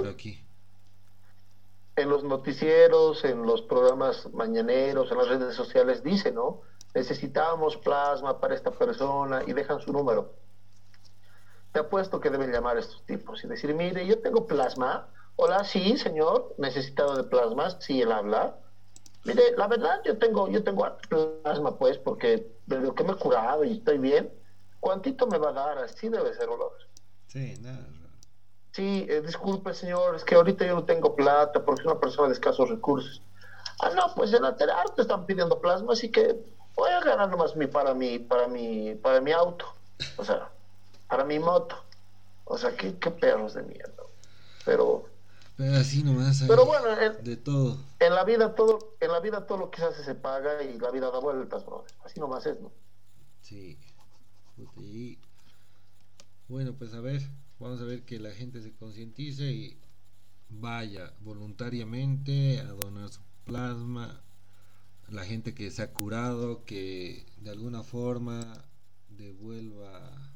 [1.96, 6.60] En los noticieros, en los programas mañaneros, en las redes sociales, dice, ¿no?
[6.94, 10.32] Necesitamos plasma para esta persona y dejan su número.
[11.72, 15.08] Te apuesto que deben llamar a estos tipos y decir, mire, yo tengo plasma.
[15.34, 18.56] Hola, sí, señor, necesitado de plasma, sí, él habla.
[19.24, 20.86] Mire, la verdad, yo tengo, yo tengo
[21.42, 24.32] plasma, pues, porque de lo que me he curado y estoy bien.
[24.80, 25.78] ¿Cuántito me va a dar?
[25.78, 26.72] Así debe ser, olor.
[27.28, 27.86] Sí, nada.
[28.72, 32.28] Sí, eh, disculpe, señor, es que ahorita yo no tengo plata porque soy una persona
[32.28, 33.22] de escasos recursos.
[33.80, 34.66] Ah, no, pues en la te
[35.02, 36.36] están pidiendo plasma, así que
[36.74, 39.66] voy a ganar nomás mi, para, mi, para, mi, para mi auto,
[40.16, 40.50] o sea,
[41.08, 41.76] para mi moto.
[42.44, 44.02] O sea, qué, qué perros de mierda.
[44.64, 45.04] Pero...
[45.56, 46.44] Pero así nomás.
[46.46, 46.86] Pero bueno,
[47.20, 47.76] de todo.
[47.98, 50.78] En la vida todo, en la vida todo lo que se hace se paga y
[50.78, 51.84] la vida da vueltas, bro.
[52.04, 52.70] Así nomás es, ¿no?
[53.42, 53.76] Sí.
[54.76, 55.18] Y
[56.48, 57.22] bueno, pues a ver,
[57.58, 59.78] vamos a ver que la gente se concientice y
[60.48, 64.22] vaya voluntariamente a donar su plasma.
[65.10, 68.64] La gente que se ha curado, que de alguna forma
[69.10, 70.32] devuelva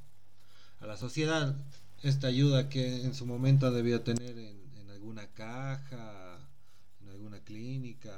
[0.81, 1.57] a la sociedad
[2.03, 6.39] esta ayuda que en su momento debió tener en, alguna caja,
[7.01, 8.13] en alguna clínica,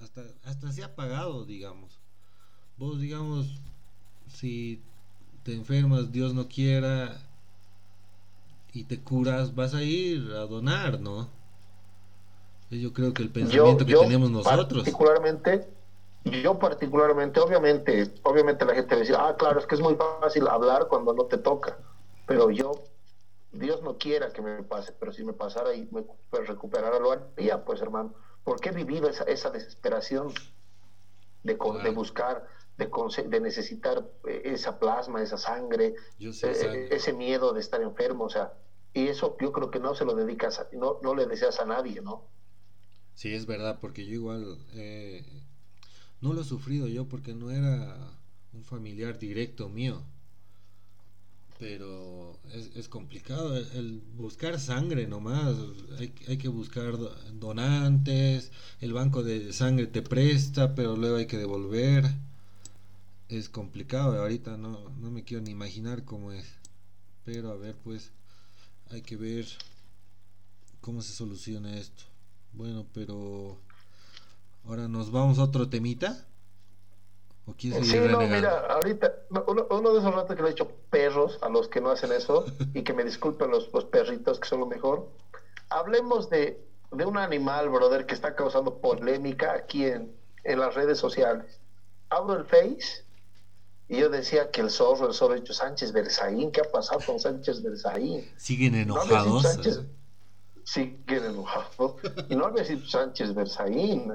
[0.00, 2.00] hasta, hasta se ha pagado, digamos.
[2.76, 3.60] Vos, digamos,
[4.28, 4.82] si
[5.48, 7.16] te enfermas, Dios no quiera,
[8.74, 11.30] y te curas, vas a ir a donar, ¿no?
[12.68, 14.82] Yo creo que el pensamiento que tenemos nosotros.
[14.82, 15.66] Particularmente,
[16.42, 20.86] yo particularmente, obviamente, obviamente la gente decir, ah, claro, es que es muy fácil hablar
[20.86, 21.78] cuando no te toca,
[22.26, 22.72] pero yo,
[23.52, 26.04] Dios no quiera que me pase, pero si me pasara y me
[26.44, 28.12] recuperara lo haría, pues hermano,
[28.44, 30.30] porque he vivido esa, esa desesperación
[31.54, 32.46] de, de buscar
[32.78, 38.52] de, necesitar eh, esa plasma, esa sangre, eh, ese miedo de estar enfermo, o sea,
[38.94, 41.64] y eso yo creo que no se lo dedicas, a, no, no le deseas a
[41.64, 42.28] nadie, ¿no?
[43.14, 45.24] Sí, es verdad, porque yo igual eh,
[46.20, 47.96] no lo he sufrido yo porque no era
[48.52, 50.04] un familiar directo mío.
[51.58, 55.56] Pero es, es complicado el, buscar sangre nomás.
[55.98, 56.96] Hay, hay que buscar
[57.34, 58.52] donantes.
[58.80, 62.04] El banco de sangre te presta, pero luego hay que devolver
[63.28, 64.18] es complicado.
[64.18, 66.46] Ahorita no, no me quiero ni imaginar cómo es.
[67.24, 68.10] Pero a ver, pues
[68.90, 69.46] hay que ver
[70.80, 72.04] cómo se soluciona esto.
[72.54, 73.58] Bueno, pero
[74.64, 76.26] ahora nos vamos a otro temita.
[77.48, 81.48] ¿O sí, no, mira, ahorita uno, de esos ratos que le he dicho perros a
[81.48, 82.44] los que no hacen eso
[82.74, 85.08] y que me disculpen los, los perritos que son lo mejor.
[85.70, 90.12] Hablemos de, de un animal, brother, que está causando polémica aquí en,
[90.44, 91.60] en las redes sociales.
[92.10, 93.04] Abro el Face
[93.88, 97.18] y yo decía que el zorro, el zorro hecho Sánchez Berzaín, ¿qué ha pasado con
[97.18, 98.30] Sánchez Berzaín?
[98.36, 99.46] Siguen enojados.
[100.64, 101.94] siguen enojados.
[102.28, 104.12] Y no había sido Sánchez Berzaín.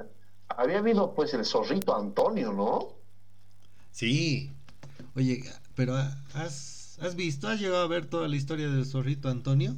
[0.49, 3.02] Había habido pues el zorrito Antonio, ¿no?
[3.93, 4.51] Sí.
[5.15, 5.43] Oye,
[5.75, 5.95] pero
[6.33, 9.75] ¿has, has visto, has llegado a ver toda la historia del zorrito Antonio?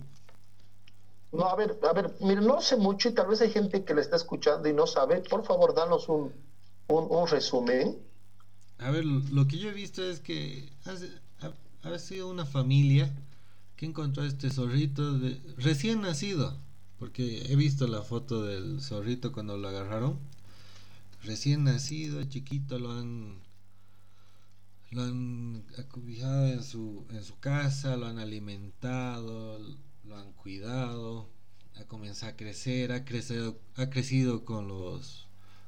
[1.33, 3.93] No, a ver, a ver, mire, no sé mucho y tal vez hay gente que
[3.93, 5.21] le está escuchando y no sabe.
[5.21, 6.31] Por favor, danos un,
[6.87, 7.97] un, un resumen.
[8.79, 10.69] A ver, lo que yo he visto es que
[11.83, 13.13] ha, sido una familia
[13.75, 16.57] que encontró a este zorrito de, recién nacido,
[16.99, 20.17] porque he visto la foto del zorrito cuando lo agarraron,
[21.23, 23.44] recién nacido, chiquito, lo han
[24.91, 29.59] lo han acubijado en su, en su casa, lo han alimentado,
[30.03, 31.29] lo han cuidado,
[31.75, 35.25] ha comenzado a crecer, ha crecido, ha crecido con los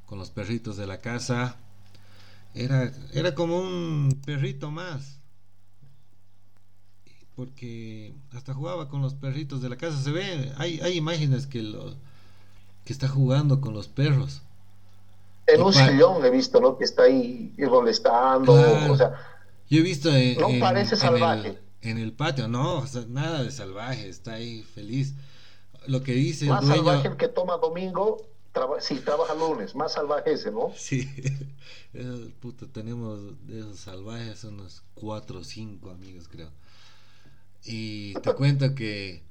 [0.08, 1.58] con los perritos de la casa.
[2.56, 5.20] Era, era como un perrito más.
[7.36, 10.02] Porque hasta jugaba con los perritos de la casa.
[10.02, 11.98] Se ve, hay, hay imágenes que lo,
[12.86, 14.42] que está jugando con los perros.
[15.48, 16.78] En un sillón he visto, ¿no?
[16.78, 18.54] Que está ahí molestando,
[18.92, 19.14] o sea...
[19.70, 21.60] Yo he visto en, no parece salvaje.
[21.82, 25.14] En el, patio, no, nada de salvaje, está ahí feliz.
[25.88, 28.26] Lo que dice Más salvaje el que toma domingo,
[28.80, 30.72] sí, trabaja lunes, más salvaje ese, ¿no?
[30.76, 31.10] Sí,
[32.42, 36.50] puto, tenemos de esos salvajes unos cuatro o cinco amigos, creo.
[37.64, 39.24] Y te cuento que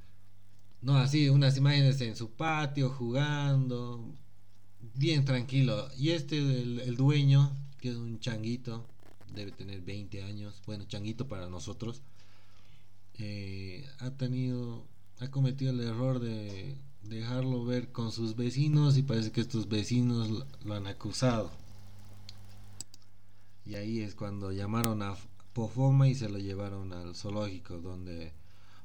[0.83, 4.05] no, así, unas imágenes en su patio jugando,
[4.97, 5.89] bien tranquilo.
[5.97, 8.85] Y este, el, dueño, que es un changuito,
[9.35, 12.03] debe tener 20 años, bueno, changuito para nosotros,
[13.19, 14.85] eh, ha tenido,
[15.21, 20.47] ha cometido el error de dejarlo ver con sus vecinos y parece que estos vecinos
[20.65, 21.51] lo han acusado.
[23.65, 25.17] Y ahí es cuando llamaron a
[25.53, 28.33] Pofoma y se lo llevaron al zoológico donde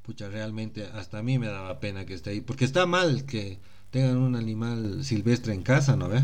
[0.01, 3.59] pucha, realmente hasta a mí me daba pena que esté ahí, porque está mal que
[3.91, 6.23] tengan un animal silvestre en casa, ¿no ve?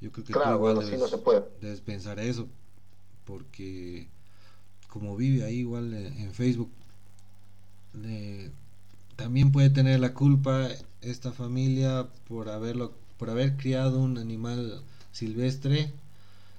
[0.00, 1.44] Yo creo que claro, igual debes, no se puede.
[1.60, 2.48] debes pensar eso,
[3.24, 4.08] porque
[4.88, 6.70] como vive ahí igual en Facebook,
[9.16, 10.68] también puede tener la culpa
[11.00, 15.92] esta familia por haberlo, por haber criado un animal silvestre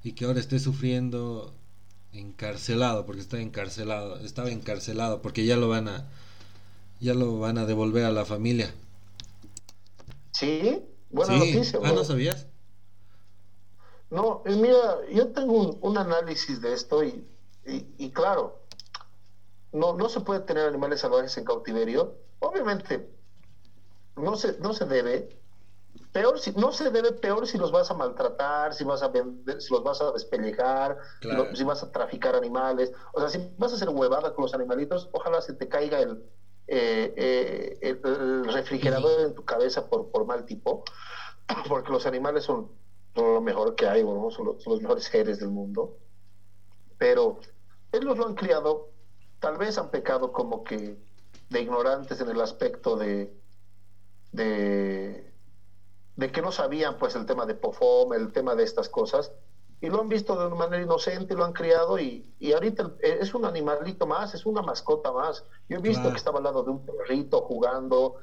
[0.04, 1.54] y que ahora esté sufriendo
[2.14, 6.08] encarcelado, porque está encarcelado, estaba encarcelado, porque ya lo van a
[7.00, 8.74] ya lo van a devolver a la familia.
[10.38, 11.80] Sí, buena noticia.
[11.82, 12.48] Ah, ¿no sabías?
[14.12, 17.28] No, mira, yo tengo un, análisis de esto y,
[17.66, 18.62] y, claro,
[19.72, 22.20] no, no se puede tener animales salvajes en cautiverio.
[22.38, 23.10] Obviamente,
[24.16, 25.28] no se, no se debe,
[26.12, 29.60] peor si no se debe peor si los vas a maltratar, si vas a vender,
[29.60, 31.00] si los vas a despellejar,
[31.56, 35.10] si vas a traficar animales, o sea, si vas a hacer huevada con los animalitos,
[35.14, 36.24] ojalá se te caiga el,
[36.68, 40.84] eh, eh, el, refrigerador en tu cabeza por, por mal tipo,
[41.68, 42.70] porque los animales son,
[43.16, 45.98] lo mejor que hay, son, los, mejores seres del mundo,
[46.98, 47.40] pero
[47.92, 48.90] ellos lo han criado,
[49.40, 50.98] tal vez han pecado como que
[51.50, 53.34] de ignorantes en el aspecto de,
[54.32, 55.28] de
[56.18, 59.32] de que no sabían pues el tema de POFOM, el tema de estas cosas,
[59.80, 63.34] y lo han visto de una manera inocente, lo han criado y, y ahorita es
[63.34, 65.44] un animalito más, es una mascota más.
[65.70, 68.16] Yo he visto que estaba al lado de un perrito jugando,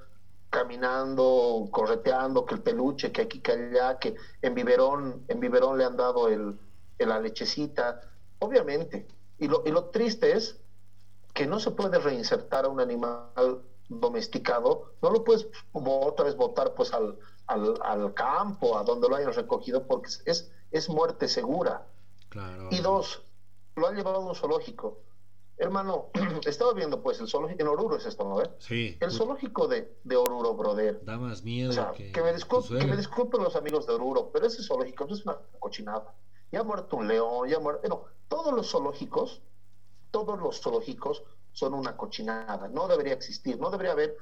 [0.50, 5.84] caminando, correteando, que el peluche, que aquí, que allá, que en biberón, en biberón le
[5.84, 6.58] han dado el,
[6.98, 8.00] la lechecita,
[8.40, 9.06] obviamente.
[9.38, 10.58] Y lo, y lo triste es
[11.34, 16.74] que no se puede reinsertar a un animal domesticado, no lo puedes otra vez botar
[16.74, 21.86] pues al, al, campo, a donde lo hayan recogido, porque es, es muerte segura.
[22.70, 23.22] Y dos,
[23.76, 24.98] lo han llevado a un zoológico.
[25.56, 26.10] Hermano,
[26.46, 28.42] estaba viendo pues el zoológico, en Oruro es esto, ¿no?
[28.58, 28.98] Sí.
[29.00, 31.04] El zoológico de, de Oruro, brother.
[31.04, 31.92] Da más miedo.
[31.92, 36.12] que, me disculpen, me disculpen los amigos de Oruro, pero ese zoológico es una cochinada.
[36.50, 37.88] Ya ha muerto un león, ya ha muerto...
[37.88, 39.42] No, todos los zoológicos,
[40.10, 41.22] todos los zoológicos
[41.52, 42.66] son una cochinada.
[42.66, 44.16] No debería existir, no debería haber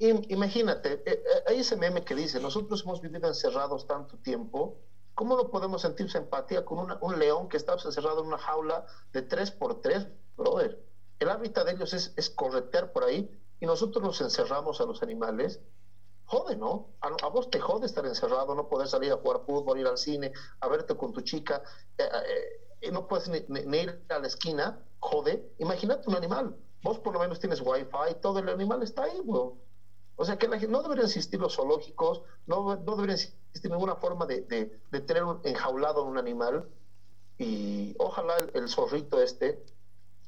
[0.00, 4.78] imagínate, eh, eh, hay ese meme que dice, nosotros hemos vivido encerrados tanto tiempo,
[5.16, 9.22] ¿cómo no podemos sentirse empatía con un león que está encerrado en una jaula de
[9.22, 10.06] 3 por 3
[10.36, 10.78] brother?
[11.18, 15.02] El hábitat de ellos es, es corretear por ahí y nosotros nos encerramos a los
[15.02, 15.60] animales.
[16.26, 16.90] Jode, ¿no?
[17.00, 20.32] A, vos te jode estar encerrado, no poder salir a jugar fútbol, ir al cine,
[20.60, 21.62] a verte con tu chica,
[21.96, 22.06] eh,
[22.82, 25.54] y no puedes ni, ir a la esquina, jode.
[25.58, 26.56] Imagínate un animal.
[26.82, 29.56] Vos por lo menos tienes wifi, todo el animal está ahí, bro.
[30.16, 34.40] O sea que no deberían existir los zoológicos, no, no debería existir ninguna forma de,
[34.42, 36.66] de, tener un, enjaulado un animal.
[37.38, 39.62] Y ojalá el, zorrito este,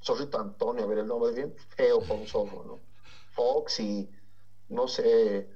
[0.03, 2.81] zorrito Antonio, a ver el nombre bien feo con zorro, ¿no?
[3.33, 4.11] Fox y
[4.69, 5.49] no sé,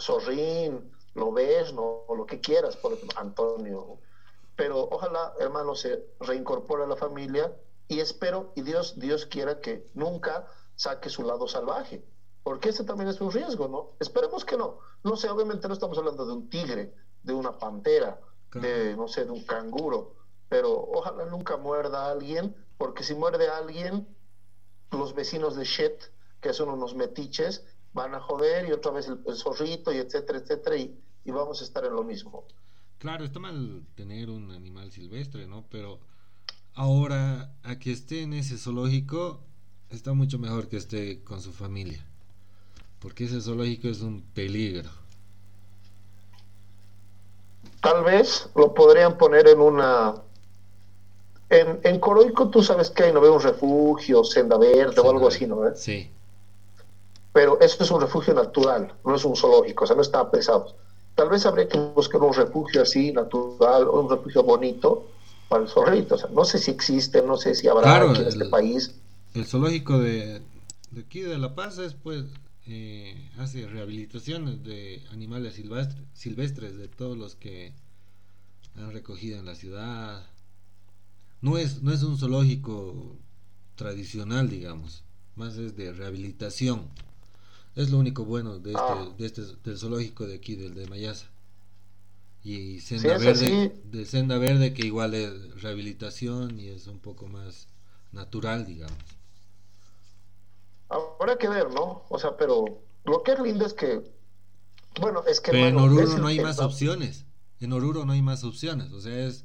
[0.00, 3.98] zorrín, lo ves, no, lo que quieras, por Antonio.
[4.56, 7.54] Pero ojalá, hermano, se reincorpore a la familia
[7.86, 12.02] y espero y Dios, Dios quiera que nunca saque su lado salvaje
[12.44, 13.96] porque ese también es un riesgo, ¿no?
[13.98, 14.78] Esperemos que no.
[15.02, 18.20] No sé, obviamente no estamos hablando de un tigre, de una pantera,
[18.52, 20.14] de, no sé, de un canguro,
[20.48, 24.06] pero ojalá nunca muerda a alguien, porque si muerde a alguien,
[24.92, 27.64] los vecinos de Shet, que son unos metiches,
[27.94, 31.64] van a joder y otra vez el, zorrito y etcétera, etcétera, y, y, vamos a
[31.64, 32.46] estar en lo mismo.
[32.98, 35.66] claro, está mal tener un animal silvestre, ¿no?
[35.70, 36.00] Pero
[36.74, 39.42] ahora, a que esté en ese zoológico,
[39.88, 42.06] está mucho mejor que esté con su familia.
[43.04, 44.88] Porque ese zoológico es un peligro.
[47.82, 50.14] Tal vez lo podrían poner en una...
[51.50, 53.20] En, en Coroico tú sabes que hay, ¿no?
[53.20, 55.60] Un refugio, senda verde o algo así, ¿no?
[55.76, 56.10] Sí.
[57.34, 60.74] Pero esto es un refugio natural, no es un zoológico, o sea, no está pesado.
[61.14, 65.04] Tal vez habría que buscar un refugio así, natural, un refugio bonito
[65.50, 66.14] para el zorrito.
[66.14, 68.94] O sea, no sé si existe, no sé si habrá aquí en este país.
[69.34, 70.40] El zoológico de,
[70.90, 72.24] de aquí de La Paz es pues
[72.66, 77.72] eh, hace rehabilitaciones de animales silvestres, silvestres, de todos los que
[78.76, 80.26] han recogido en la ciudad.
[81.42, 83.16] No es, no es un zoológico
[83.76, 85.04] tradicional, digamos,
[85.36, 86.82] más es de rehabilitación.
[87.76, 89.14] Es lo único bueno de este, ah.
[89.18, 91.26] de este del zoológico de aquí, del de Mayasa.
[92.44, 97.68] Y senda verde, de senda verde que igual es rehabilitación y es un poco más
[98.12, 98.98] natural, digamos.
[100.94, 102.04] Habrá que ver, ¿no?
[102.08, 102.64] O sea, pero
[103.04, 104.00] lo que es lindo es que,
[105.00, 105.50] bueno, es que...
[105.50, 107.26] Pero en Oruro no hay más opciones.
[107.60, 108.92] En Oruro no hay más opciones.
[108.92, 109.44] O sea, es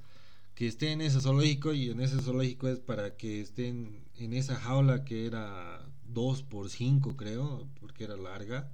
[0.54, 4.56] que esté en ese zoológico y en ese zoológico es para que estén en esa
[4.58, 8.70] jaula que era 2 por 5 creo, porque era larga,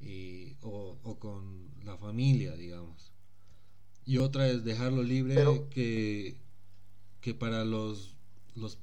[0.00, 3.12] y, o, o, con la familia, digamos.
[4.04, 6.36] Y otra es dejarlo libre que,
[7.20, 8.14] que para los,
[8.54, 8.78] los,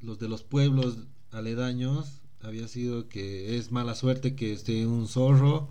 [0.00, 0.98] los de los pueblos
[1.30, 5.68] aledaños había sido que es mala suerte que esté un zorro,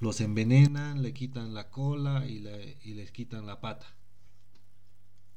[0.00, 3.86] los envenenan, le quitan la cola y, le, y les quitan la pata.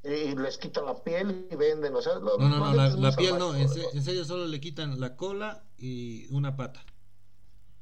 [0.03, 3.55] Y les quitan la piel y venden, o sea, no, no, no, la, piel no,
[3.55, 6.85] en, serio solo le quitan la cola y una pata.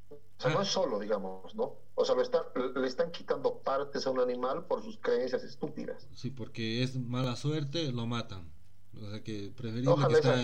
[0.09, 1.77] O sea, no es solo, digamos, ¿no?
[1.95, 2.43] O sea, le están,
[2.75, 6.07] le están quitando partes a un animal por sus creencias estúpidas.
[6.13, 8.51] Sí, porque es mala suerte, lo matan.
[8.99, 9.53] O sea que
[9.87, 10.35] ojalá esa,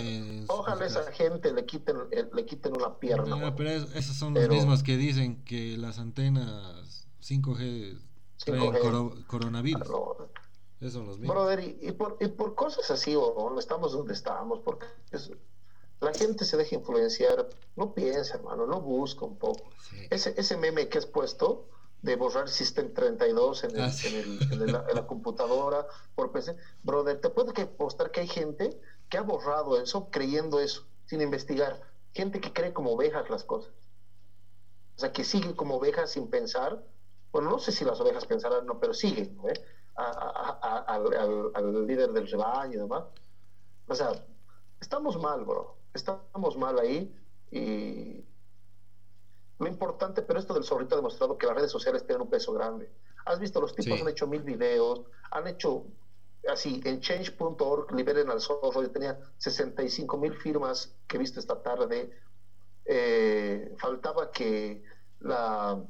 [0.47, 3.55] ojalá esa gente le quiten, eh, le quiten una pierna.
[3.55, 7.99] pero esos son los mismos que dicen que las antenas 5G,
[8.45, 8.71] traen
[9.27, 9.87] coronavirus.
[10.79, 11.35] esos son los mismos.
[11.35, 14.87] Brother, y, por, y por cosas así, o no estamos donde estamos, porque
[15.99, 19.69] la gente se deja influenciar, no piensa, hermano, no busca un poco.
[20.09, 21.67] Ese, ese meme que has puesto,
[22.01, 25.85] de borrar System 32 en, el, ah, en, el, en, la computadora
[26.15, 26.55] por PC.
[26.83, 28.79] Brother, te puedo que postar que hay gente
[29.09, 31.81] que ha borrado eso creyendo eso, sin investigar.
[32.13, 33.71] Gente que cree como ovejas las cosas.
[34.95, 36.83] O sea, que sigue como ovejas sin pensar.
[37.31, 39.53] Bueno, no sé si las ovejas pensarán, no, pero siguen, ¿eh?
[39.95, 43.03] al, al, líder del rebaño y demás.
[43.87, 44.11] O sea,
[44.79, 45.77] estamos mal, bro.
[45.93, 47.15] Estamos mal ahí
[47.51, 48.23] y
[49.59, 52.53] lo importante, pero esto del zorrito ha demostrado que las redes sociales tienen un peso
[52.53, 52.91] grande.
[53.25, 55.01] Has visto, los tipos han hecho mil videos,
[55.31, 55.85] han hecho
[56.47, 61.61] así, en change.org, liberen al zorro, yo tenía 65 mil firmas que he visto esta
[61.61, 62.11] tarde.
[62.85, 64.83] Eh, faltaba que
[65.19, 65.83] la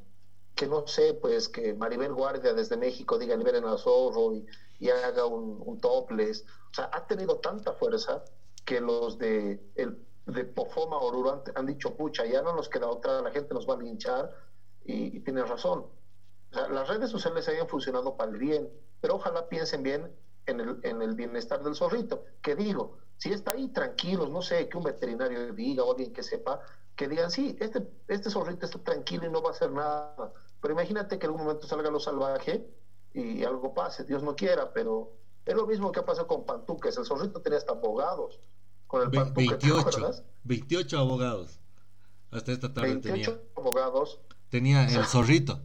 [0.56, 5.26] que no sé, pues que Maribel Guardia desde México diga liberen al zorro y, haga
[5.26, 6.44] un, un topless.
[6.72, 8.24] O sea, ha tenido tanta fuerza
[8.66, 13.22] que los de el de Pofoma Oruro han, dicho, pucha, ya no nos queda otra,
[13.22, 14.30] la gente nos va a linchar
[14.84, 15.86] y, y razón.
[16.52, 18.70] las redes sociales hayan funcionado para el bien,
[19.00, 20.14] pero ojalá piensen bien
[20.46, 22.26] en el, en el bienestar del zorrito.
[22.42, 26.24] Que digo, si está ahí tranquilos, no sé, que un veterinario diga o alguien que
[26.24, 26.60] sepa,
[26.96, 30.34] que digan, sí, este, este zorrito está tranquilo y no va a hacer nada.
[30.62, 32.68] Pero imagínate que en algún momento salga lo salvaje
[33.14, 35.14] y algo pase, Dios no quiera, pero
[35.46, 38.42] es lo mismo que ha pasado con Pantuques, el zorrito tenía hasta abogados
[38.88, 41.60] con el 28, 28 abogados.
[42.32, 43.52] Hasta esta tarde 28 tenía.
[43.56, 44.20] abogados.
[44.50, 45.62] Tenía el zorrito.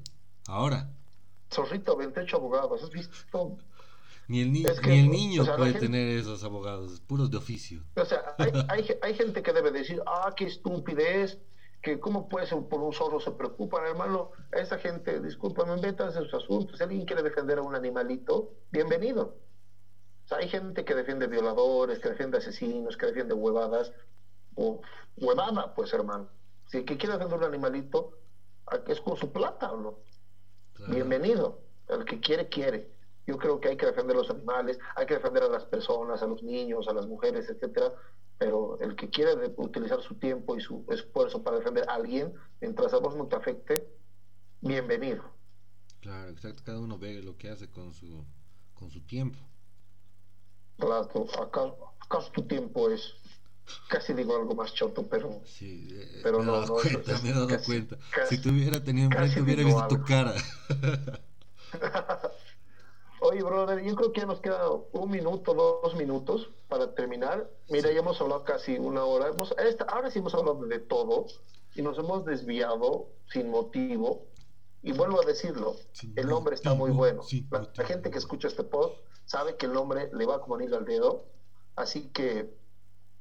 [0.46, 0.90] Ahora.
[1.50, 2.82] Zorrito, 28 abogados.
[2.82, 3.58] ¿Has visto?
[4.28, 7.82] Ni el, ni, ni el niño puede tener esos abogados, puros de oficio.
[7.96, 11.38] O sea, hay, hay, hay, gente que debe decir, ah, qué estupidez,
[11.82, 14.30] que cómo puede ser por un zorro se preocupan, hermano.
[14.52, 16.78] A esa gente, discúlpame, metas en sus asuntos.
[16.78, 19.36] Si alguien quiere defender a un animalito, bienvenido
[20.37, 23.93] hay gente que defiende violadores, que defiende asesinos, que defiende huevadas.
[24.55, 24.80] O
[25.16, 26.28] huevada, pues, hermano.
[26.66, 28.18] Si que quiere defender un animalito,
[28.87, 29.99] es con su plata, ¿o no?
[30.89, 31.61] Bienvenido.
[31.89, 32.91] El que quiere, quiere.
[33.26, 36.22] Yo creo que hay que defender a los animales, hay que defender a las personas,
[36.22, 37.93] a los niños, a las mujeres, etcétera.
[38.39, 42.93] Pero el que quiere utilizar su tiempo y su esfuerzo para defender a alguien, mientras
[42.93, 43.87] a vos no te afecte,
[44.61, 45.22] bienvenido.
[46.01, 46.62] Claro, exacto.
[46.64, 48.24] Cada uno ve lo que hace con su,
[48.74, 49.39] con su tiempo.
[50.83, 51.72] Claro, acá,
[52.33, 53.14] tu tiempo es
[53.89, 57.33] casi digo algo más choto, pero, sí, eh, pero me he dado cuenta, me he
[57.33, 57.97] dado cuenta.
[58.28, 60.35] si te hubiera tenido enfrente hubiera visto tu cara.
[63.20, 67.49] Oye, brother, yo creo que ya nos queda un minuto, dos minutos para terminar.
[67.70, 69.28] Mira, ya hemos hablado casi una hora.
[69.28, 71.26] Hemos, esta, ahora sí hemos hablado de todo
[71.76, 74.26] y nos hemos desviado sin motivo.
[74.83, 75.76] Y vuelvo a decirlo,
[76.16, 77.22] el nombre está muy bueno.
[77.51, 80.85] la, gente que escucha este post sabe que el nombre le va como anillo al
[80.85, 81.24] dedo.
[81.76, 82.53] Así que,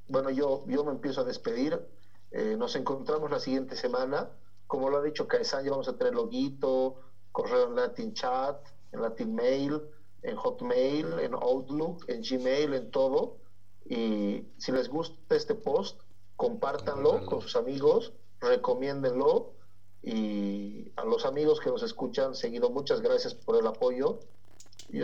[0.08, 1.80] bueno, yo, yo me empiezo a despedir.
[2.32, 4.30] Eh, nos encontramos la siguiente semana.
[4.66, 7.02] Como lo ha dicho Caizán, ya vamos a tener loguito,
[7.32, 8.58] correo en Latin Chat,
[8.92, 9.82] en Latin Mail,
[10.24, 13.38] en Hotmail, en Outlook, en Gmail, en todo.
[13.86, 16.02] Y si les gusta este post,
[16.36, 19.54] compártanlo con sus amigos, recomiéndenlo.
[20.04, 24.20] Y a los amigos que nos escuchan, seguido, muchas gracias por el apoyo.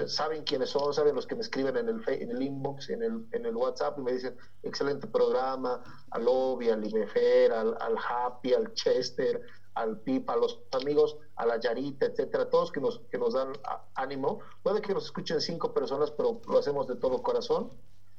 [0.08, 3.26] saben quiénes son, saben los que me escriben en el, en el inbox, en el,
[3.32, 5.82] en el WhatsApp y me dicen, excelente programa,
[6.12, 9.42] al Lobby, al Ibefer, al, Happy, al Chester,
[9.76, 13.54] al PIP, a los amigos, a la Yarita, etcétera, todos que nos, que nos dan
[13.94, 14.40] ánimo.
[14.64, 17.72] Puede que nos escuchen cinco personas, pero lo hacemos de todo corazón.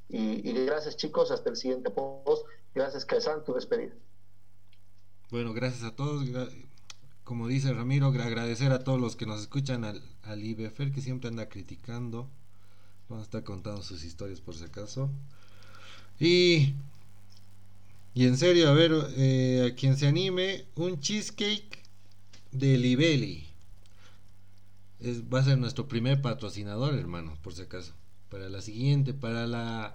[0.09, 2.47] Y, gracias chicos, hasta el siguiente post.
[2.75, 3.93] Gracias Caesán, tu despedida.
[5.31, 6.29] Bueno, gracias a todos.
[7.25, 11.29] Como dice Ramiro, agradecer a todos los que nos escuchan al, al IBFR que siempre
[11.29, 12.29] anda criticando.
[13.09, 15.11] Vamos a estar contando sus historias por si acaso.
[16.19, 16.75] Y
[18.19, 21.85] y en serio, a ver, eh, a quien se anime, un cheesecake
[22.51, 23.47] de Libelli.
[24.99, 27.93] Es, va a ser nuestro primer patrocinador, hermano, por si acaso.
[28.29, 29.95] Para la siguiente, para la.